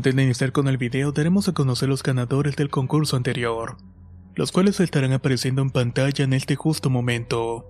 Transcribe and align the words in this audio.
Antes 0.00 0.16
de 0.16 0.22
iniciar 0.22 0.52
con 0.52 0.66
el 0.66 0.78
video, 0.78 1.12
daremos 1.12 1.46
a 1.48 1.52
conocer 1.52 1.86
los 1.86 2.02
ganadores 2.02 2.56
del 2.56 2.70
concurso 2.70 3.18
anterior, 3.18 3.76
los 4.34 4.50
cuales 4.50 4.80
estarán 4.80 5.12
apareciendo 5.12 5.60
en 5.60 5.68
pantalla 5.68 6.24
en 6.24 6.32
este 6.32 6.56
justo 6.56 6.88
momento. 6.88 7.66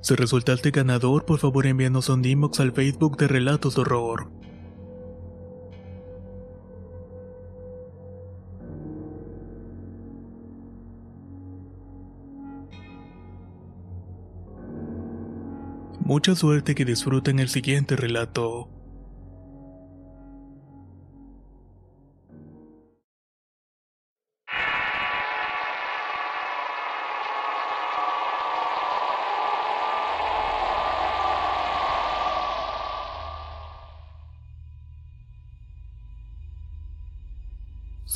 Si 0.00 0.14
resultaste 0.14 0.70
ganador, 0.70 1.24
por 1.24 1.40
favor 1.40 1.66
envíanos 1.66 2.08
un 2.08 2.24
inbox 2.24 2.60
al 2.60 2.70
Facebook 2.70 3.16
de 3.16 3.26
Relatos 3.26 3.74
de 3.74 3.80
Horror. 3.80 4.30
Mucha 15.98 16.36
suerte 16.36 16.76
que 16.76 16.84
disfruten 16.84 17.40
el 17.40 17.48
siguiente 17.48 17.96
relato. 17.96 18.75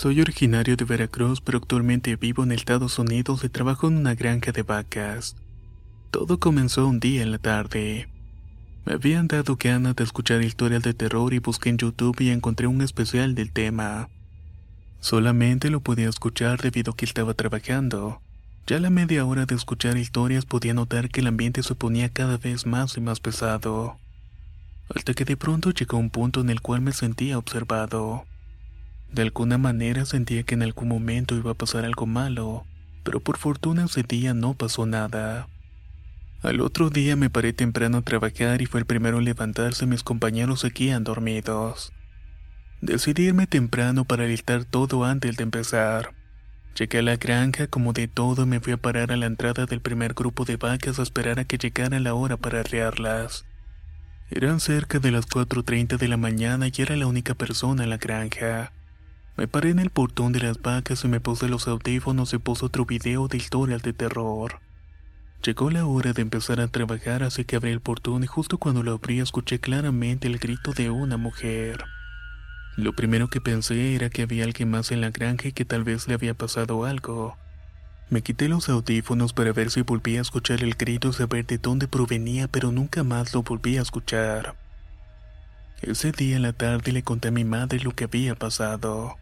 Soy 0.01 0.19
originario 0.19 0.77
de 0.77 0.87
Veracruz, 0.87 1.43
pero 1.43 1.59
actualmente 1.59 2.17
vivo 2.17 2.43
en 2.43 2.53
Estados 2.53 2.99
Unidos 2.99 3.45
y 3.45 3.51
trabajo 3.51 3.87
en 3.87 3.99
una 3.99 4.15
granja 4.15 4.51
de 4.51 4.63
vacas. 4.63 5.37
Todo 6.11 6.41
comenzó 6.41 6.87
un 6.87 7.01
día 7.01 7.23
en 7.23 7.31
la 7.31 7.37
tarde. 7.37 8.09
Me 8.87 8.95
habían 8.95 9.29
dado 9.29 9.59
ganas 9.61 9.95
de 9.97 10.05
escuchar 10.05 10.41
historias 10.41 10.83
de 10.85 10.95
terror 10.95 11.35
y 11.35 11.39
busqué 11.39 11.69
en 11.69 11.77
YouTube 11.77 12.19
y 12.23 12.31
encontré 12.31 12.67
un 12.67 12.81
especial 12.81 13.35
del 13.35 13.53
tema. 13.53 14.09
Solamente 15.01 15.69
lo 15.69 15.81
podía 15.81 16.09
escuchar 16.09 16.63
debido 16.63 16.93
a 16.93 16.97
que 16.97 17.05
estaba 17.05 17.35
trabajando. 17.35 18.23
Ya 18.67 18.79
a 18.79 18.81
la 18.81 18.89
media 18.89 19.27
hora 19.27 19.45
de 19.45 19.55
escuchar 19.55 19.99
historias 19.99 20.47
podía 20.47 20.73
notar 20.73 21.11
que 21.11 21.21
el 21.21 21.27
ambiente 21.27 21.63
se 21.63 21.75
ponía 21.75 22.09
cada 22.09 22.39
vez 22.39 22.65
más 22.65 22.97
y 22.97 23.03
más 23.03 23.21
pesado. 23.21 23.99
Hasta 24.95 25.13
que 25.13 25.27
de 25.27 25.37
pronto 25.37 25.73
llegó 25.73 25.99
un 25.99 26.09
punto 26.09 26.41
en 26.41 26.49
el 26.49 26.63
cual 26.63 26.81
me 26.81 26.93
sentía 26.93 27.37
observado. 27.37 28.25
De 29.13 29.23
alguna 29.23 29.59
manera 29.59 30.05
sentía 30.05 30.45
que 30.45 30.55
en 30.55 30.63
algún 30.63 30.89
momento 30.89 31.35
iba 31.35 31.51
a 31.51 31.55
pasar 31.55 31.85
algo 31.85 32.07
malo, 32.07 32.65
pero 33.03 33.21
por 33.21 33.39
fortuna 33.39 33.85
ese 33.85 34.03
día 34.05 34.35
no 34.35 34.55
pasó 34.55 34.87
nada. 34.87 35.49
Al 36.43 36.61
otro 36.61 36.91
día 36.91 37.17
me 37.17 37.29
paré 37.29 37.53
temprano 37.53 37.99
a 37.99 38.03
trabajar 38.03 38.63
y 38.63 38.67
fue 38.67 38.81
el 38.81 38.87
primero 38.87 39.19
en 39.19 39.25
levantarse 39.25 39.85
mis 39.87 40.03
compañeros 40.03 40.61
seguían 40.61 41.05
dormidos. 41.05 41.93
Decidí 42.81 43.25
irme 43.25 43.47
temprano 43.47 44.05
para 44.05 44.25
alistar 44.25 44.65
todo 44.65 45.05
antes 45.05 45.37
de 45.37 45.43
empezar. 45.43 46.15
Llegué 46.79 46.99
a 46.99 47.03
la 47.03 47.17
granja 47.17 47.67
como 47.67 47.93
de 47.93 48.09
todo 48.09 48.47
me 48.47 48.61
fui 48.61 48.73
a 48.73 48.79
parar 48.79 49.13
a 49.13 49.17
la 49.17 49.27
entrada 49.27 49.67
del 49.67 49.81
primer 49.81 50.15
grupo 50.15 50.45
de 50.45 50.57
vacas 50.57 50.99
a 50.99 51.03
esperar 51.03 51.41
a 51.41 51.45
que 51.45 51.59
llegara 51.59 52.01
la 52.01 52.15
hora 52.15 52.37
para 52.37 52.61
arrearlas. 52.61 53.45
Eran 54.31 54.61
cerca 54.61 54.99
de 54.99 55.11
las 55.11 55.29
4.30 55.29 55.99
de 55.99 56.09
la 56.09 56.17
mañana 56.17 56.69
y 56.69 56.73
era 56.81 56.97
la 56.97 57.07
única 57.09 57.35
persona 57.35 57.83
en 57.83 57.91
la 57.91 57.99
granja. 57.99 58.73
Me 59.37 59.49
paré 59.49 59.71
en 59.71 59.79
el 59.79 59.91
portón 59.91 60.33
de 60.33 60.41
las 60.41 60.61
vacas 60.61 61.05
y 61.05 61.09
me 61.09 61.21
puse 61.21 61.49
los 61.49 61.69
audífonos 61.69 62.33
y 62.35 62.39
puse 62.39 62.67
otro 62.67 62.85
video 62.85 63.29
de 63.29 63.39
historias 63.39 63.83
de 63.83 63.93
terror. 63.93 64.61
Llegó 65.43 65.71
la 65.71 65.87
hora 65.87 66.13
de 66.13 66.21
empezar 66.21 66.61
a 66.61 66.69
trabajar 66.69 67.23
así 67.23 67.45
que 67.45 67.57
abrí 67.57 67.71
el 67.71 67.81
portón 67.81 68.23
y 68.23 68.27
justo 68.27 68.59
cuando 68.59 68.83
lo 68.83 68.93
abrí 68.93 69.21
escuché 69.21 69.59
claramente 69.59 70.29
el 70.29 70.39
grito 70.39 70.73
de 70.73 70.91
una 70.91 71.17
mujer. 71.17 71.85
Lo 72.77 72.93
primero 72.93 73.29
que 73.29 73.41
pensé 73.41 73.95
era 73.95 74.11
que 74.11 74.23
había 74.23 74.45
alguien 74.45 74.71
más 74.71 74.91
en 74.91 75.01
la 75.01 75.11
granja 75.11 75.49
y 75.49 75.53
que 75.53 75.65
tal 75.65 75.85
vez 75.85 76.09
le 76.09 76.15
había 76.15 76.35
pasado 76.35 76.85
algo. 76.85 77.37
Me 78.11 78.23
quité 78.23 78.49
los 78.49 78.69
audífonos 78.69 79.33
para 79.33 79.53
ver 79.53 79.71
si 79.71 79.83
volvía 79.83 80.19
a 80.19 80.23
escuchar 80.23 80.63
el 80.63 80.75
grito 80.75 81.09
y 81.09 81.13
saber 81.13 81.47
de 81.47 81.59
dónde 81.59 81.89
provenía, 81.89 82.49
pero 82.49 82.73
nunca 82.73 83.05
más 83.05 83.33
lo 83.33 83.43
volví 83.43 83.79
a 83.79 83.83
escuchar. 83.83 84.57
Ese 85.83 86.13
día 86.13 86.37
en 86.37 86.43
la 86.43 86.53
tarde 86.53 86.93
le 86.93 87.03
conté 87.03 87.29
a 87.29 87.31
mi 87.31 87.45
madre 87.45 87.81
lo 87.81 87.93
que 87.93 88.05
había 88.05 88.35
pasado. 88.35 89.17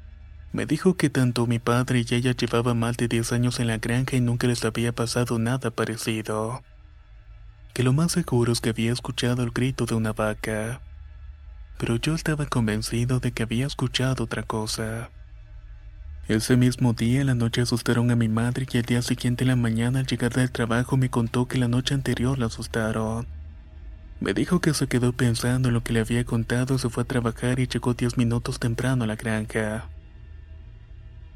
Me 0.52 0.66
dijo 0.66 0.96
que 0.96 1.08
tanto 1.08 1.46
mi 1.46 1.60
padre 1.60 2.04
y 2.08 2.14
ella 2.14 2.32
llevaban 2.32 2.80
más 2.80 2.96
de 2.96 3.06
10 3.06 3.32
años 3.32 3.60
en 3.60 3.68
la 3.68 3.78
granja 3.78 4.16
y 4.16 4.20
nunca 4.20 4.48
les 4.48 4.64
había 4.64 4.92
pasado 4.92 5.38
nada 5.38 5.70
parecido. 5.70 6.64
Que 7.74 7.84
lo 7.84 7.92
más 7.92 8.10
seguro 8.10 8.52
es 8.52 8.60
que 8.60 8.70
había 8.70 8.92
escuchado 8.92 9.44
el 9.44 9.50
grito 9.50 9.86
de 9.86 9.94
una 9.94 10.12
vaca. 10.12 10.80
Pero 11.78 11.94
yo 11.94 12.16
estaba 12.16 12.46
convencido 12.46 13.20
de 13.20 13.30
que 13.30 13.44
había 13.44 13.66
escuchado 13.66 14.24
otra 14.24 14.42
cosa. 14.42 15.10
Ese 16.26 16.56
mismo 16.56 16.92
día 16.92 17.24
la 17.24 17.36
noche 17.36 17.60
asustaron 17.60 18.10
a 18.10 18.16
mi 18.16 18.28
madre 18.28 18.66
y 18.70 18.78
al 18.78 18.82
día 18.82 19.02
siguiente 19.02 19.44
en 19.44 19.48
la 19.48 19.56
mañana 19.56 20.00
al 20.00 20.06
llegar 20.06 20.34
del 20.34 20.50
trabajo 20.50 20.96
me 20.96 21.08
contó 21.08 21.46
que 21.46 21.58
la 21.58 21.68
noche 21.68 21.94
anterior 21.94 22.36
la 22.36 22.46
asustaron. 22.46 23.37
Me 24.20 24.34
dijo 24.34 24.60
que 24.60 24.74
se 24.74 24.88
quedó 24.88 25.12
pensando 25.12 25.68
en 25.68 25.74
lo 25.74 25.84
que 25.84 25.92
le 25.92 26.00
había 26.00 26.24
contado, 26.24 26.78
se 26.78 26.88
fue 26.88 27.04
a 27.04 27.06
trabajar 27.06 27.60
y 27.60 27.68
llegó 27.68 27.94
10 27.94 28.18
minutos 28.18 28.58
temprano 28.58 29.04
a 29.04 29.06
la 29.06 29.14
granja. 29.14 29.88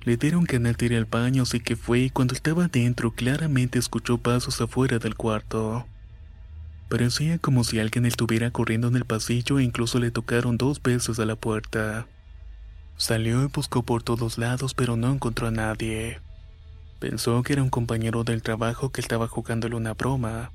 Le 0.04 0.16
dieron 0.16 0.44
ganas 0.44 0.76
de 0.76 0.86
ir 0.86 0.96
al 0.96 1.04
baño, 1.04 1.44
así 1.44 1.60
que 1.60 1.76
fue 1.76 2.00
y 2.00 2.10
cuando 2.10 2.34
estaba 2.34 2.66
dentro 2.66 3.12
claramente 3.12 3.78
escuchó 3.78 4.18
pasos 4.18 4.60
afuera 4.60 4.98
del 4.98 5.14
cuarto. 5.14 5.86
Parecía 6.88 7.38
como 7.38 7.62
si 7.62 7.78
alguien 7.78 8.04
estuviera 8.04 8.50
corriendo 8.50 8.88
en 8.88 8.96
el 8.96 9.04
pasillo 9.04 9.60
e 9.60 9.62
incluso 9.62 10.00
le 10.00 10.10
tocaron 10.10 10.58
dos 10.58 10.82
veces 10.82 11.20
a 11.20 11.24
la 11.24 11.36
puerta. 11.36 12.06
Salió 12.96 13.44
y 13.44 13.46
buscó 13.46 13.84
por 13.84 14.02
todos 14.02 14.38
lados 14.38 14.74
pero 14.74 14.96
no 14.96 15.12
encontró 15.12 15.46
a 15.46 15.52
nadie. 15.52 16.20
Pensó 16.98 17.42
que 17.44 17.52
era 17.52 17.62
un 17.62 17.70
compañero 17.70 18.24
del 18.24 18.42
trabajo 18.42 18.90
que 18.90 19.00
estaba 19.00 19.28
jugándole 19.28 19.76
una 19.76 19.94
broma, 19.94 20.50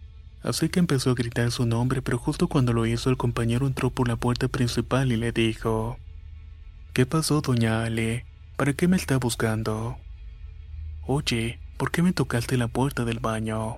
así 0.48 0.70
que 0.70 0.80
empezó 0.80 1.12
a 1.12 1.16
gritar 1.16 1.52
su 1.52 1.66
nombre 1.66 2.02
pero 2.02 2.18
justo 2.18 2.48
cuando 2.48 2.72
lo 2.72 2.86
hizo 2.86 3.10
el 3.10 3.18
compañero 3.18 3.68
entró 3.68 3.90
por 3.90 4.08
la 4.08 4.16
puerta 4.16 4.48
principal 4.48 5.12
y 5.12 5.18
le 5.18 5.32
dijo, 5.32 5.98
¿Qué 6.94 7.06
pasó, 7.06 7.42
doña 7.42 7.84
Ale? 7.84 8.26
¿Para 8.56 8.74
qué 8.74 8.88
me 8.88 8.98
está 8.98 9.18
buscando? 9.18 9.98
Oye, 11.06 11.60
¿por 11.78 11.92
qué 11.92 12.02
me 12.02 12.12
tocaste 12.12 12.58
la 12.58 12.68
puerta 12.68 13.06
del 13.06 13.20
baño? 13.20 13.78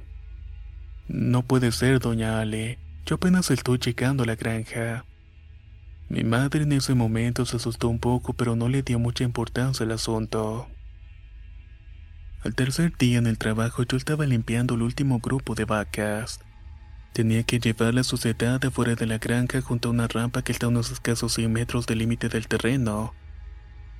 No 1.10 1.42
puede 1.42 1.74
ser, 1.74 2.00
doña 2.00 2.40
Ale. 2.40 2.80
Yo 3.06 3.16
apenas 3.16 3.52
estoy 3.52 3.78
llegando 3.78 4.24
a 4.24 4.26
la 4.26 4.36
granja. 4.36 5.04
Mi 6.08 6.24
madre 6.24 6.64
en 6.64 6.72
ese 6.72 6.94
momento 6.94 7.46
se 7.46 7.58
asustó 7.58 7.90
un 7.90 8.00
poco, 8.00 8.32
pero 8.32 8.56
no 8.56 8.70
le 8.70 8.84
dio 8.84 9.00
mucha 9.00 9.26
importancia 9.26 9.86
al 9.86 9.92
asunto. 9.92 10.68
Al 12.46 12.56
tercer 12.56 12.96
día 12.98 13.18
en 13.18 13.28
el 13.28 13.38
trabajo 13.38 13.84
yo 13.84 13.98
estaba 13.98 14.26
limpiando 14.26 14.76
el 14.76 14.84
último 14.84 15.20
grupo 15.20 15.56
de 15.56 15.66
vacas. 15.66 16.40
Tenía 17.14 17.44
que 17.44 17.60
llevar 17.60 17.94
la 17.94 18.04
suciedad 18.04 18.64
afuera 18.64 18.96
de 18.96 19.06
la 19.06 19.18
granja 19.18 19.62
junto 19.62 19.90
a 19.90 19.92
una 19.92 20.08
rampa 20.08 20.42
que 20.44 20.52
está 20.52 20.68
a 20.68 20.70
unos 20.70 20.92
escasos 20.92 21.34
100 21.34 21.52
metros 21.52 21.86
del 21.88 22.00
límite 22.00 22.30
del 22.30 22.48
terreno 22.48 23.14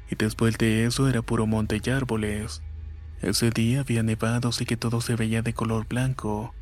y 0.10 0.16
después 0.16 0.58
de 0.58 0.86
eso 0.86 1.08
era 1.08 1.22
puro 1.22 1.46
monte 1.46 1.80
y 1.84 1.90
árboles. 1.90 2.62
Ese 3.22 3.52
día 3.52 3.82
había 3.82 4.04
nevado 4.04 4.50
así 4.50 4.66
que 4.66 4.78
todo 4.78 5.02
se 5.02 5.16
veía 5.16 5.42
de 5.42 5.54
color 5.54 5.88
blanco. 5.88 6.54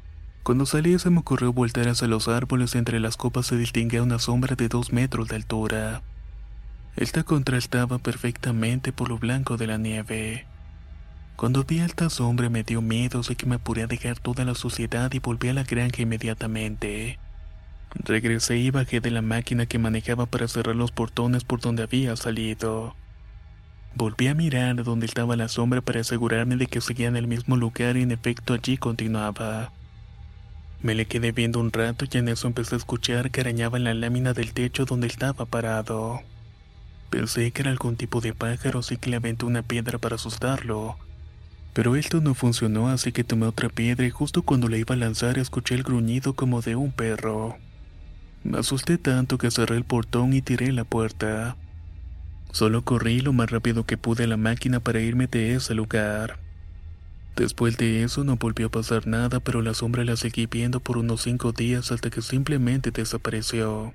Cuando 0.43 0.65
salí 0.65 0.97
se 0.99 1.09
me 1.09 1.19
ocurrió 1.19 1.53
voltear 1.53 1.89
hacia 1.89 2.07
los 2.07 2.27
árboles 2.27 2.75
entre 2.75 2.99
las 2.99 3.17
copas 3.17 3.47
se 3.47 3.57
distinguía 3.57 4.03
una 4.03 4.19
sombra 4.19 4.55
de 4.55 4.67
dos 4.67 4.91
metros 4.91 5.27
de 5.27 5.35
altura. 5.35 6.03
Esta 6.95 7.23
contrastaba 7.23 7.99
perfectamente 7.99 8.91
por 8.91 9.09
lo 9.09 9.17
blanco 9.17 9.55
de 9.57 9.67
la 9.67 9.77
nieve. 9.77 10.47
Cuando 11.37 11.63
vi 11.63 11.81
a 11.81 11.85
esta 11.85 12.09
sombra 12.09 12.49
me 12.49 12.63
dio 12.63 12.81
miedo, 12.81 13.21
de 13.21 13.35
que 13.35 13.45
me 13.45 13.55
apuré 13.55 13.83
a 13.83 13.87
dejar 13.87 14.17
toda 14.17 14.43
la 14.43 14.55
suciedad 14.55 15.13
y 15.13 15.19
volví 15.19 15.49
a 15.49 15.53
la 15.53 15.61
granja 15.61 16.01
inmediatamente. 16.01 17.19
Regresé 17.93 18.57
y 18.57 18.71
bajé 18.71 19.01
de 19.01 19.11
la 19.11 19.21
máquina 19.21 19.67
que 19.67 19.77
manejaba 19.77 20.25
para 20.25 20.47
cerrar 20.47 20.75
los 20.75 20.91
portones 20.91 21.43
por 21.43 21.61
donde 21.61 21.83
había 21.83 22.15
salido. 22.15 22.95
Volví 23.93 24.27
a 24.27 24.33
mirar 24.33 24.83
donde 24.83 25.05
estaba 25.05 25.35
la 25.35 25.47
sombra 25.47 25.81
para 25.81 26.01
asegurarme 26.01 26.57
de 26.57 26.65
que 26.65 26.81
seguía 26.81 27.07
en 27.07 27.15
el 27.15 27.27
mismo 27.27 27.55
lugar 27.55 27.97
y 27.97 28.01
en 28.01 28.11
efecto 28.11 28.55
allí 28.55 28.77
continuaba. 28.77 29.71
Me 30.81 30.95
le 30.95 31.05
quedé 31.05 31.33
viendo 31.33 31.59
un 31.59 31.71
rato 31.71 32.05
y 32.11 32.17
en 32.17 32.29
eso 32.29 32.47
empecé 32.47 32.73
a 32.73 32.79
escuchar 32.79 33.29
que 33.29 33.41
arañaba 33.41 33.77
en 33.77 33.83
la 33.83 33.93
lámina 33.93 34.33
del 34.33 34.53
techo 34.53 34.85
donde 34.85 35.05
estaba 35.05 35.45
parado. 35.45 36.19
Pensé 37.11 37.51
que 37.51 37.61
era 37.61 37.69
algún 37.69 37.95
tipo 37.95 38.21
de 38.21 38.33
pájaro 38.33 38.79
así 38.79 38.97
que 38.97 39.11
le 39.11 39.17
aventé 39.17 39.45
una 39.45 39.61
piedra 39.61 39.99
para 39.99 40.15
asustarlo. 40.15 40.97
Pero 41.77 41.95
esto 41.95 42.21
no 42.21 42.33
funcionó 42.33 42.89
así 42.89 43.11
que 43.11 43.23
tomé 43.23 43.45
otra 43.45 43.69
piedra 43.69 44.03
y 44.03 44.09
justo 44.09 44.41
cuando 44.41 44.67
la 44.67 44.77
iba 44.77 44.95
a 44.95 44.97
lanzar 44.97 45.37
escuché 45.37 45.75
el 45.75 45.83
gruñido 45.83 46.33
como 46.33 46.63
de 46.63 46.75
un 46.75 46.91
perro. 46.91 47.55
Me 48.43 48.57
asusté 48.57 48.97
tanto 48.97 49.37
que 49.37 49.51
cerré 49.51 49.77
el 49.77 49.83
portón 49.83 50.33
y 50.33 50.41
tiré 50.41 50.71
la 50.71 50.85
puerta. 50.85 51.55
Solo 52.51 52.81
corrí 52.81 53.19
lo 53.19 53.31
más 53.31 53.51
rápido 53.51 53.83
que 53.85 53.95
pude 53.95 54.23
a 54.23 54.27
la 54.27 54.37
máquina 54.37 54.79
para 54.79 55.01
irme 55.01 55.27
de 55.27 55.53
ese 55.53 55.75
lugar. 55.75 56.39
Después 57.35 57.77
de 57.77 58.01
eso 58.01 58.23
no 58.23 58.37
volvió 58.37 58.65
a 58.65 58.71
pasar 58.71 59.05
nada, 59.05 59.39
pero 59.39 59.61
la 59.61 59.75
sombra 59.75 60.03
la 60.03 60.15
seguí 60.15 60.47
viendo 60.47 60.79
por 60.79 60.97
unos 60.97 61.21
cinco 61.21 61.51
días 61.51 61.91
hasta 61.91 62.09
que 62.09 62.23
simplemente 62.23 62.89
desapareció. 62.89 63.93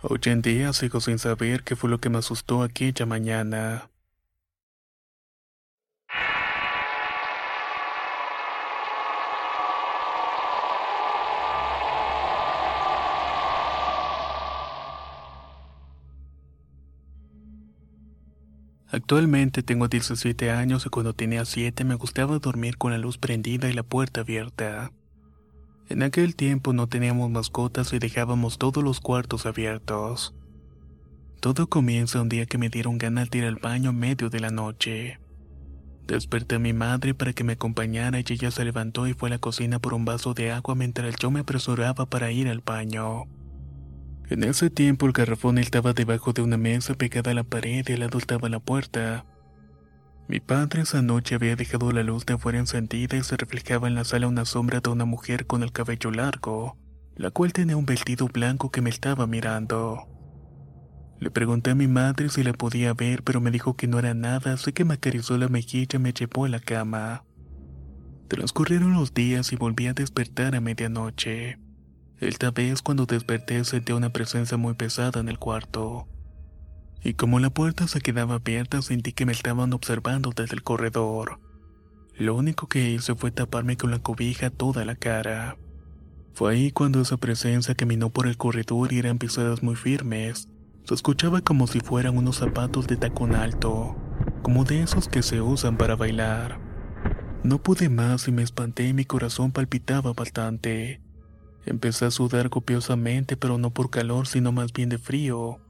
Hoy 0.00 0.20
en 0.26 0.42
día 0.42 0.72
sigo 0.72 1.00
sin 1.00 1.18
saber 1.18 1.64
qué 1.64 1.74
fue 1.74 1.90
lo 1.90 1.98
que 1.98 2.08
me 2.08 2.18
asustó 2.18 2.62
aquella 2.62 3.04
mañana. 3.04 3.88
Actualmente 18.94 19.64
tengo 19.64 19.88
17 19.88 20.52
años 20.52 20.86
y 20.86 20.88
cuando 20.88 21.14
tenía 21.14 21.44
7 21.44 21.82
me 21.82 21.96
gustaba 21.96 22.38
dormir 22.38 22.78
con 22.78 22.92
la 22.92 22.98
luz 22.98 23.18
prendida 23.18 23.68
y 23.68 23.72
la 23.72 23.82
puerta 23.82 24.20
abierta. 24.20 24.92
En 25.88 26.04
aquel 26.04 26.36
tiempo 26.36 26.72
no 26.72 26.86
teníamos 26.86 27.28
mascotas 27.28 27.92
y 27.92 27.98
dejábamos 27.98 28.56
todos 28.56 28.84
los 28.84 29.00
cuartos 29.00 29.46
abiertos. 29.46 30.32
Todo 31.40 31.66
comienza 31.66 32.22
un 32.22 32.28
día 32.28 32.46
que 32.46 32.56
me 32.56 32.68
dieron 32.68 32.96
ganas 32.96 33.30
de 33.30 33.38
ir 33.38 33.44
al 33.46 33.56
baño 33.56 33.90
en 33.90 33.98
medio 33.98 34.30
de 34.30 34.38
la 34.38 34.50
noche. 34.50 35.18
Desperté 36.06 36.54
a 36.54 36.60
mi 36.60 36.72
madre 36.72 37.14
para 37.14 37.32
que 37.32 37.42
me 37.42 37.54
acompañara 37.54 38.20
y 38.20 38.24
ella 38.28 38.52
se 38.52 38.64
levantó 38.64 39.08
y 39.08 39.14
fue 39.14 39.28
a 39.28 39.30
la 39.30 39.38
cocina 39.40 39.80
por 39.80 39.94
un 39.94 40.04
vaso 40.04 40.34
de 40.34 40.52
agua 40.52 40.76
mientras 40.76 41.16
yo 41.16 41.32
me 41.32 41.40
apresuraba 41.40 42.06
para 42.06 42.30
ir 42.30 42.46
al 42.46 42.60
baño. 42.60 43.24
En 44.30 44.42
ese 44.42 44.70
tiempo 44.70 45.06
el 45.06 45.12
garrafón 45.12 45.58
estaba 45.58 45.92
debajo 45.92 46.32
de 46.32 46.40
una 46.40 46.56
mesa 46.56 46.94
pegada 46.94 47.32
a 47.32 47.34
la 47.34 47.44
pared 47.44 47.84
y 47.86 47.92
al 47.92 48.00
lado 48.00 48.18
estaba 48.18 48.48
la 48.48 48.58
puerta. 48.58 49.26
Mi 50.28 50.40
padre 50.40 50.82
esa 50.82 51.02
noche 51.02 51.34
había 51.34 51.56
dejado 51.56 51.92
la 51.92 52.02
luz 52.02 52.24
de 52.24 52.34
afuera 52.34 52.58
encendida 52.58 53.18
y 53.18 53.22
se 53.22 53.36
reflejaba 53.36 53.86
en 53.86 53.94
la 53.94 54.04
sala 54.04 54.26
una 54.26 54.46
sombra 54.46 54.80
de 54.80 54.88
una 54.88 55.04
mujer 55.04 55.46
con 55.46 55.62
el 55.62 55.72
cabello 55.72 56.10
largo, 56.10 56.78
la 57.16 57.30
cual 57.30 57.52
tenía 57.52 57.76
un 57.76 57.84
vestido 57.84 58.26
blanco 58.28 58.70
que 58.70 58.80
me 58.80 58.88
estaba 58.88 59.26
mirando. 59.26 60.08
Le 61.20 61.30
pregunté 61.30 61.70
a 61.70 61.74
mi 61.74 61.86
madre 61.86 62.30
si 62.30 62.42
la 62.42 62.54
podía 62.54 62.94
ver, 62.94 63.22
pero 63.22 63.42
me 63.42 63.50
dijo 63.50 63.76
que 63.76 63.86
no 63.86 63.98
era 63.98 64.14
nada, 64.14 64.54
así 64.54 64.72
que 64.72 64.86
me 64.86 64.94
acarició 64.94 65.36
la 65.36 65.48
mejilla 65.48 65.96
y 65.96 65.98
me 65.98 66.14
llevó 66.14 66.46
a 66.46 66.48
la 66.48 66.60
cama. 66.60 67.24
Transcurrieron 68.28 68.94
los 68.94 69.12
días 69.12 69.52
y 69.52 69.56
volví 69.56 69.86
a 69.86 69.92
despertar 69.92 70.54
a 70.56 70.60
medianoche. 70.62 71.58
Esta 72.20 72.50
vez 72.50 72.80
cuando 72.80 73.06
desperté 73.06 73.64
sentí 73.64 73.92
una 73.92 74.10
presencia 74.10 74.56
muy 74.56 74.74
pesada 74.74 75.20
en 75.20 75.28
el 75.28 75.38
cuarto. 75.38 76.06
Y 77.02 77.14
como 77.14 77.40
la 77.40 77.50
puerta 77.50 77.88
se 77.88 78.00
quedaba 78.00 78.36
abierta 78.36 78.80
sentí 78.82 79.12
que 79.12 79.26
me 79.26 79.32
estaban 79.32 79.72
observando 79.72 80.30
desde 80.34 80.54
el 80.54 80.62
corredor. 80.62 81.40
Lo 82.16 82.36
único 82.36 82.68
que 82.68 82.90
hice 82.90 83.14
fue 83.14 83.30
taparme 83.30 83.76
con 83.76 83.90
la 83.90 83.98
cobija 83.98 84.50
toda 84.50 84.84
la 84.84 84.94
cara. 84.94 85.58
Fue 86.32 86.52
ahí 86.52 86.70
cuando 86.70 87.00
esa 87.00 87.16
presencia 87.16 87.74
caminó 87.74 88.10
por 88.10 88.26
el 88.26 88.36
corredor 88.36 88.92
y 88.92 88.98
eran 89.00 89.18
pisadas 89.18 89.62
muy 89.62 89.76
firmes. 89.76 90.48
Se 90.84 90.94
escuchaba 90.94 91.40
como 91.40 91.66
si 91.66 91.80
fueran 91.80 92.16
unos 92.16 92.36
zapatos 92.36 92.86
de 92.86 92.96
tacón 92.96 93.34
alto, 93.34 93.96
como 94.42 94.64
de 94.64 94.82
esos 94.82 95.08
que 95.08 95.22
se 95.22 95.40
usan 95.40 95.76
para 95.76 95.96
bailar. 95.96 96.60
No 97.42 97.62
pude 97.62 97.88
más 97.88 98.28
y 98.28 98.32
me 98.32 98.42
espanté 98.42 98.88
y 98.88 98.94
mi 98.94 99.04
corazón 99.04 99.52
palpitaba 99.52 100.12
bastante. 100.12 101.03
Empecé 101.66 102.06
a 102.06 102.10
sudar 102.10 102.50
copiosamente, 102.50 103.36
pero 103.36 103.58
no 103.58 103.70
por 103.70 103.90
calor, 103.90 104.26
sino 104.26 104.52
más 104.52 104.72
bien 104.72 104.88
de 104.88 104.98
frío. 104.98 105.60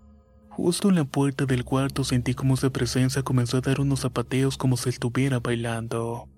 Justo 0.49 0.89
en 0.89 0.95
la 0.95 1.05
puerta 1.05 1.47
del 1.47 1.65
cuarto 1.65 2.05
sentí 2.05 2.35
como 2.35 2.55
esa 2.55 2.71
presencia 2.71 3.23
comenzó 3.23 3.57
a 3.57 3.61
dar 3.61 3.81
unos 3.81 4.01
zapateos 4.01 4.57
como 4.57 4.77
si 4.77 4.89
estuviera 4.89 5.41
bailando. 5.41 6.29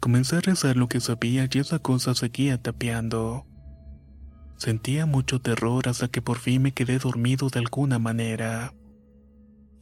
Comencé 0.00 0.36
a 0.36 0.40
rezar 0.40 0.76
lo 0.76 0.88
que 0.88 1.00
sabía 1.00 1.48
y 1.50 1.58
esa 1.58 1.78
cosa 1.78 2.14
seguía 2.14 2.60
tapeando. 2.60 3.46
Sentía 4.56 5.06
mucho 5.06 5.40
terror 5.40 5.88
hasta 5.88 6.08
que 6.08 6.20
por 6.20 6.38
fin 6.38 6.62
me 6.62 6.72
quedé 6.72 6.98
dormido 6.98 7.48
de 7.48 7.60
alguna 7.60 8.00
manera. 8.00 8.74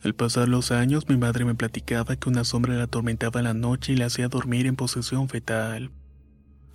Al 0.02 0.14
pasar 0.14 0.48
los 0.48 0.70
años 0.70 1.08
mi 1.08 1.16
madre 1.16 1.46
me 1.46 1.54
platicaba 1.54 2.16
que 2.16 2.28
una 2.28 2.44
sombra 2.44 2.74
la 2.74 2.84
atormentaba 2.84 3.40
la 3.40 3.54
noche 3.54 3.94
y 3.94 3.96
la 3.96 4.06
hacía 4.06 4.28
dormir 4.28 4.66
en 4.66 4.76
posesión 4.76 5.28
fetal. 5.28 5.90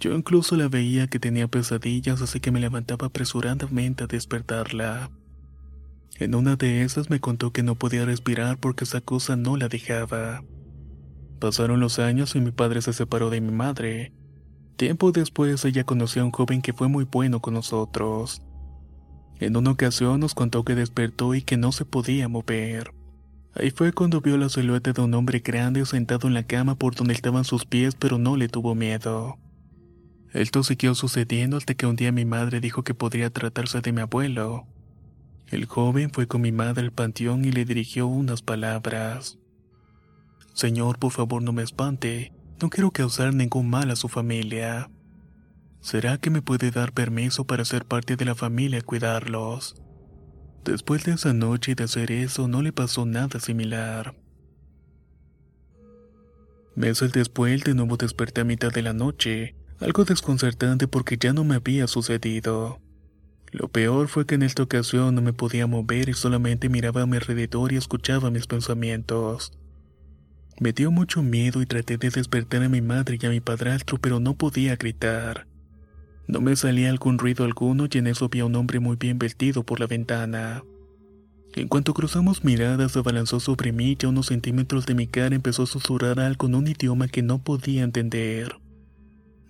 Yo 0.01 0.15
incluso 0.15 0.55
la 0.55 0.67
veía 0.67 1.05
que 1.05 1.19
tenía 1.19 1.47
pesadillas, 1.47 2.23
así 2.23 2.39
que 2.39 2.51
me 2.51 2.59
levantaba 2.59 3.05
apresuradamente 3.05 4.03
a 4.03 4.07
despertarla. 4.07 5.11
En 6.17 6.33
una 6.33 6.55
de 6.55 6.81
esas 6.81 7.11
me 7.11 7.19
contó 7.19 7.53
que 7.53 7.61
no 7.61 7.75
podía 7.75 8.03
respirar 8.03 8.57
porque 8.57 8.83
esa 8.83 9.01
cosa 9.01 9.35
no 9.35 9.57
la 9.57 9.67
dejaba. 9.67 10.43
Pasaron 11.39 11.79
los 11.79 11.99
años 11.99 12.35
y 12.35 12.41
mi 12.41 12.49
padre 12.49 12.81
se 12.81 12.93
separó 12.93 13.29
de 13.29 13.41
mi 13.41 13.51
madre. 13.51 14.11
Tiempo 14.75 15.11
después 15.11 15.63
ella 15.65 15.83
conoció 15.83 16.23
a 16.23 16.25
un 16.25 16.31
joven 16.31 16.63
que 16.63 16.73
fue 16.73 16.87
muy 16.87 17.03
bueno 17.03 17.39
con 17.39 17.53
nosotros. 17.53 18.41
En 19.39 19.55
una 19.55 19.69
ocasión 19.69 20.19
nos 20.19 20.33
contó 20.33 20.63
que 20.63 20.73
despertó 20.73 21.35
y 21.35 21.43
que 21.43 21.57
no 21.57 21.71
se 21.71 21.85
podía 21.85 22.27
mover. 22.27 22.91
Ahí 23.53 23.69
fue 23.69 23.93
cuando 23.93 24.19
vio 24.19 24.35
la 24.37 24.49
silueta 24.49 24.93
de 24.93 25.01
un 25.03 25.13
hombre 25.13 25.41
grande 25.41 25.85
sentado 25.85 26.27
en 26.27 26.33
la 26.33 26.43
cama 26.43 26.73
por 26.73 26.95
donde 26.95 27.13
estaban 27.13 27.43
sus 27.43 27.65
pies 27.65 27.93
pero 27.93 28.17
no 28.17 28.35
le 28.35 28.47
tuvo 28.47 28.73
miedo. 28.73 29.37
Esto 30.33 30.63
siguió 30.63 30.95
sucediendo 30.95 31.57
hasta 31.57 31.73
que 31.73 31.85
un 31.85 31.97
día 31.97 32.11
mi 32.13 32.23
madre 32.23 32.61
dijo 32.61 32.83
que 32.83 32.93
podría 32.93 33.29
tratarse 33.29 33.81
de 33.81 33.91
mi 33.91 34.01
abuelo. 34.01 34.65
El 35.47 35.65
joven 35.65 36.11
fue 36.11 36.27
con 36.27 36.41
mi 36.41 36.53
madre 36.53 36.83
al 36.83 36.93
panteón 36.93 37.43
y 37.43 37.51
le 37.51 37.65
dirigió 37.65 38.07
unas 38.07 38.41
palabras. 38.41 39.37
Señor, 40.53 40.99
por 40.99 41.11
favor 41.11 41.41
no 41.41 41.51
me 41.51 41.63
espante, 41.63 42.31
no 42.61 42.69
quiero 42.69 42.91
causar 42.91 43.33
ningún 43.33 43.69
mal 43.69 43.91
a 43.91 43.97
su 43.97 44.07
familia. 44.07 44.89
¿Será 45.81 46.17
que 46.17 46.29
me 46.29 46.41
puede 46.41 46.71
dar 46.71 46.93
permiso 46.93 47.45
para 47.45 47.65
ser 47.65 47.85
parte 47.85 48.15
de 48.15 48.23
la 48.23 48.35
familia 48.35 48.79
y 48.79 48.83
cuidarlos? 48.83 49.75
Después 50.63 51.03
de 51.03 51.13
esa 51.13 51.33
noche 51.33 51.75
de 51.75 51.83
hacer 51.83 52.11
eso 52.11 52.47
no 52.47 52.61
le 52.61 52.71
pasó 52.71 53.05
nada 53.05 53.39
similar. 53.39 54.15
Meses 56.75 57.11
después 57.11 57.63
de 57.63 57.73
nuevo 57.73 57.97
desperté 57.97 58.41
a 58.41 58.45
mitad 58.45 58.71
de 58.71 58.83
la 58.83 58.93
noche 58.93 59.55
algo 59.81 60.05
desconcertante 60.05 60.87
porque 60.87 61.17
ya 61.17 61.33
no 61.33 61.43
me 61.43 61.55
había 61.55 61.87
sucedido. 61.87 62.79
Lo 63.51 63.67
peor 63.67 64.07
fue 64.07 64.25
que 64.25 64.35
en 64.35 64.43
esta 64.43 64.63
ocasión 64.63 65.15
no 65.15 65.21
me 65.21 65.33
podía 65.33 65.67
mover 65.67 66.07
y 66.07 66.13
solamente 66.13 66.69
miraba 66.69 67.01
a 67.01 67.05
mi 67.05 67.17
alrededor 67.17 67.73
y 67.73 67.77
escuchaba 67.77 68.31
mis 68.31 68.47
pensamientos. 68.47 69.51
Me 70.59 70.71
dio 70.71 70.91
mucho 70.91 71.23
miedo 71.23 71.61
y 71.61 71.65
traté 71.65 71.97
de 71.97 72.11
despertar 72.11 72.63
a 72.63 72.69
mi 72.69 72.81
madre 72.81 73.17
y 73.19 73.25
a 73.25 73.29
mi 73.29 73.41
padrastro, 73.41 73.97
pero 73.97 74.19
no 74.19 74.35
podía 74.35 74.75
gritar. 74.75 75.47
No 76.27 76.39
me 76.39 76.55
salía 76.55 76.89
algún 76.89 77.17
ruido 77.17 77.43
alguno 77.43 77.87
y 77.91 77.97
en 77.97 78.07
eso 78.07 78.29
vi 78.29 78.39
a 78.39 78.45
un 78.45 78.55
hombre 78.55 78.79
muy 78.79 78.95
bien 78.95 79.19
vestido 79.19 79.63
por 79.63 79.79
la 79.79 79.87
ventana. 79.87 80.63
En 81.55 81.67
cuanto 81.67 81.93
cruzamos 81.93 82.45
miradas, 82.45 82.93
se 82.93 82.99
abalanzó 82.99 83.41
sobre 83.41 83.73
mí 83.73 83.97
y 83.99 84.05
a 84.05 84.09
unos 84.09 84.27
centímetros 84.27 84.85
de 84.85 84.95
mi 84.95 85.07
cara 85.07 85.35
empezó 85.35 85.63
a 85.63 85.67
susurrar 85.67 86.19
algo 86.21 86.47
en 86.47 86.55
un 86.55 86.67
idioma 86.67 87.09
que 87.09 87.23
no 87.23 87.43
podía 87.43 87.83
entender. 87.83 88.60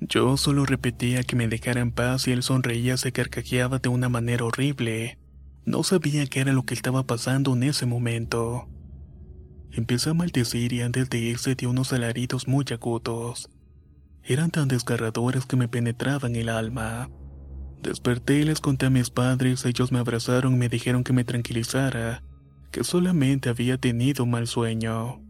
Yo 0.02 0.36
solo 0.36 0.66
repetía 0.66 1.22
que 1.22 1.36
me 1.36 1.48
dejara 1.48 1.80
en 1.80 1.92
paz 1.92 2.28
y 2.28 2.32
él 2.32 2.42
sonreía 2.42 2.98
se 2.98 3.12
carcajeaba 3.12 3.78
de 3.78 3.90
una 3.90 4.10
manera 4.10 4.46
horrible. 4.46 5.20
No 5.64 5.84
sabía 5.84 6.26
qué 6.26 6.40
era 6.40 6.54
lo 6.54 6.64
que 6.64 6.74
estaba 6.74 7.04
pasando 7.04 7.54
en 7.54 7.62
ese 7.62 7.86
momento. 7.86 8.68
Empecé 9.72 10.10
a 10.10 10.14
maldecir 10.16 10.74
y 10.74 10.82
antes 10.82 11.08
de 11.12 11.20
irse 11.20 11.54
dio 11.54 11.70
unos 11.70 11.94
alaridos 11.94 12.48
muy 12.48 12.66
agudos. 12.72 13.52
Eran 14.24 14.50
tan 14.50 14.68
desgarradores 14.68 15.46
que 15.46 15.56
me 15.56 15.68
penetraban 15.68 16.36
el 16.36 16.50
alma. 16.50 17.08
Desperté 17.84 18.40
y 18.40 18.44
les 18.44 18.60
conté 18.60 18.88
a 18.88 18.90
mis 18.90 19.12
padres, 19.12 19.66
ellos 19.66 19.92
me 19.92 20.00
abrazaron 20.00 20.56
y 20.56 20.58
me 20.58 20.70
dijeron 20.70 21.04
que 21.04 21.14
me 21.14 21.24
tranquilizara, 21.24 22.24
que 22.72 22.84
solamente 22.84 23.50
había 23.50 23.78
tenido 23.78 24.26
mal 24.26 24.48
sueño. 24.48 25.22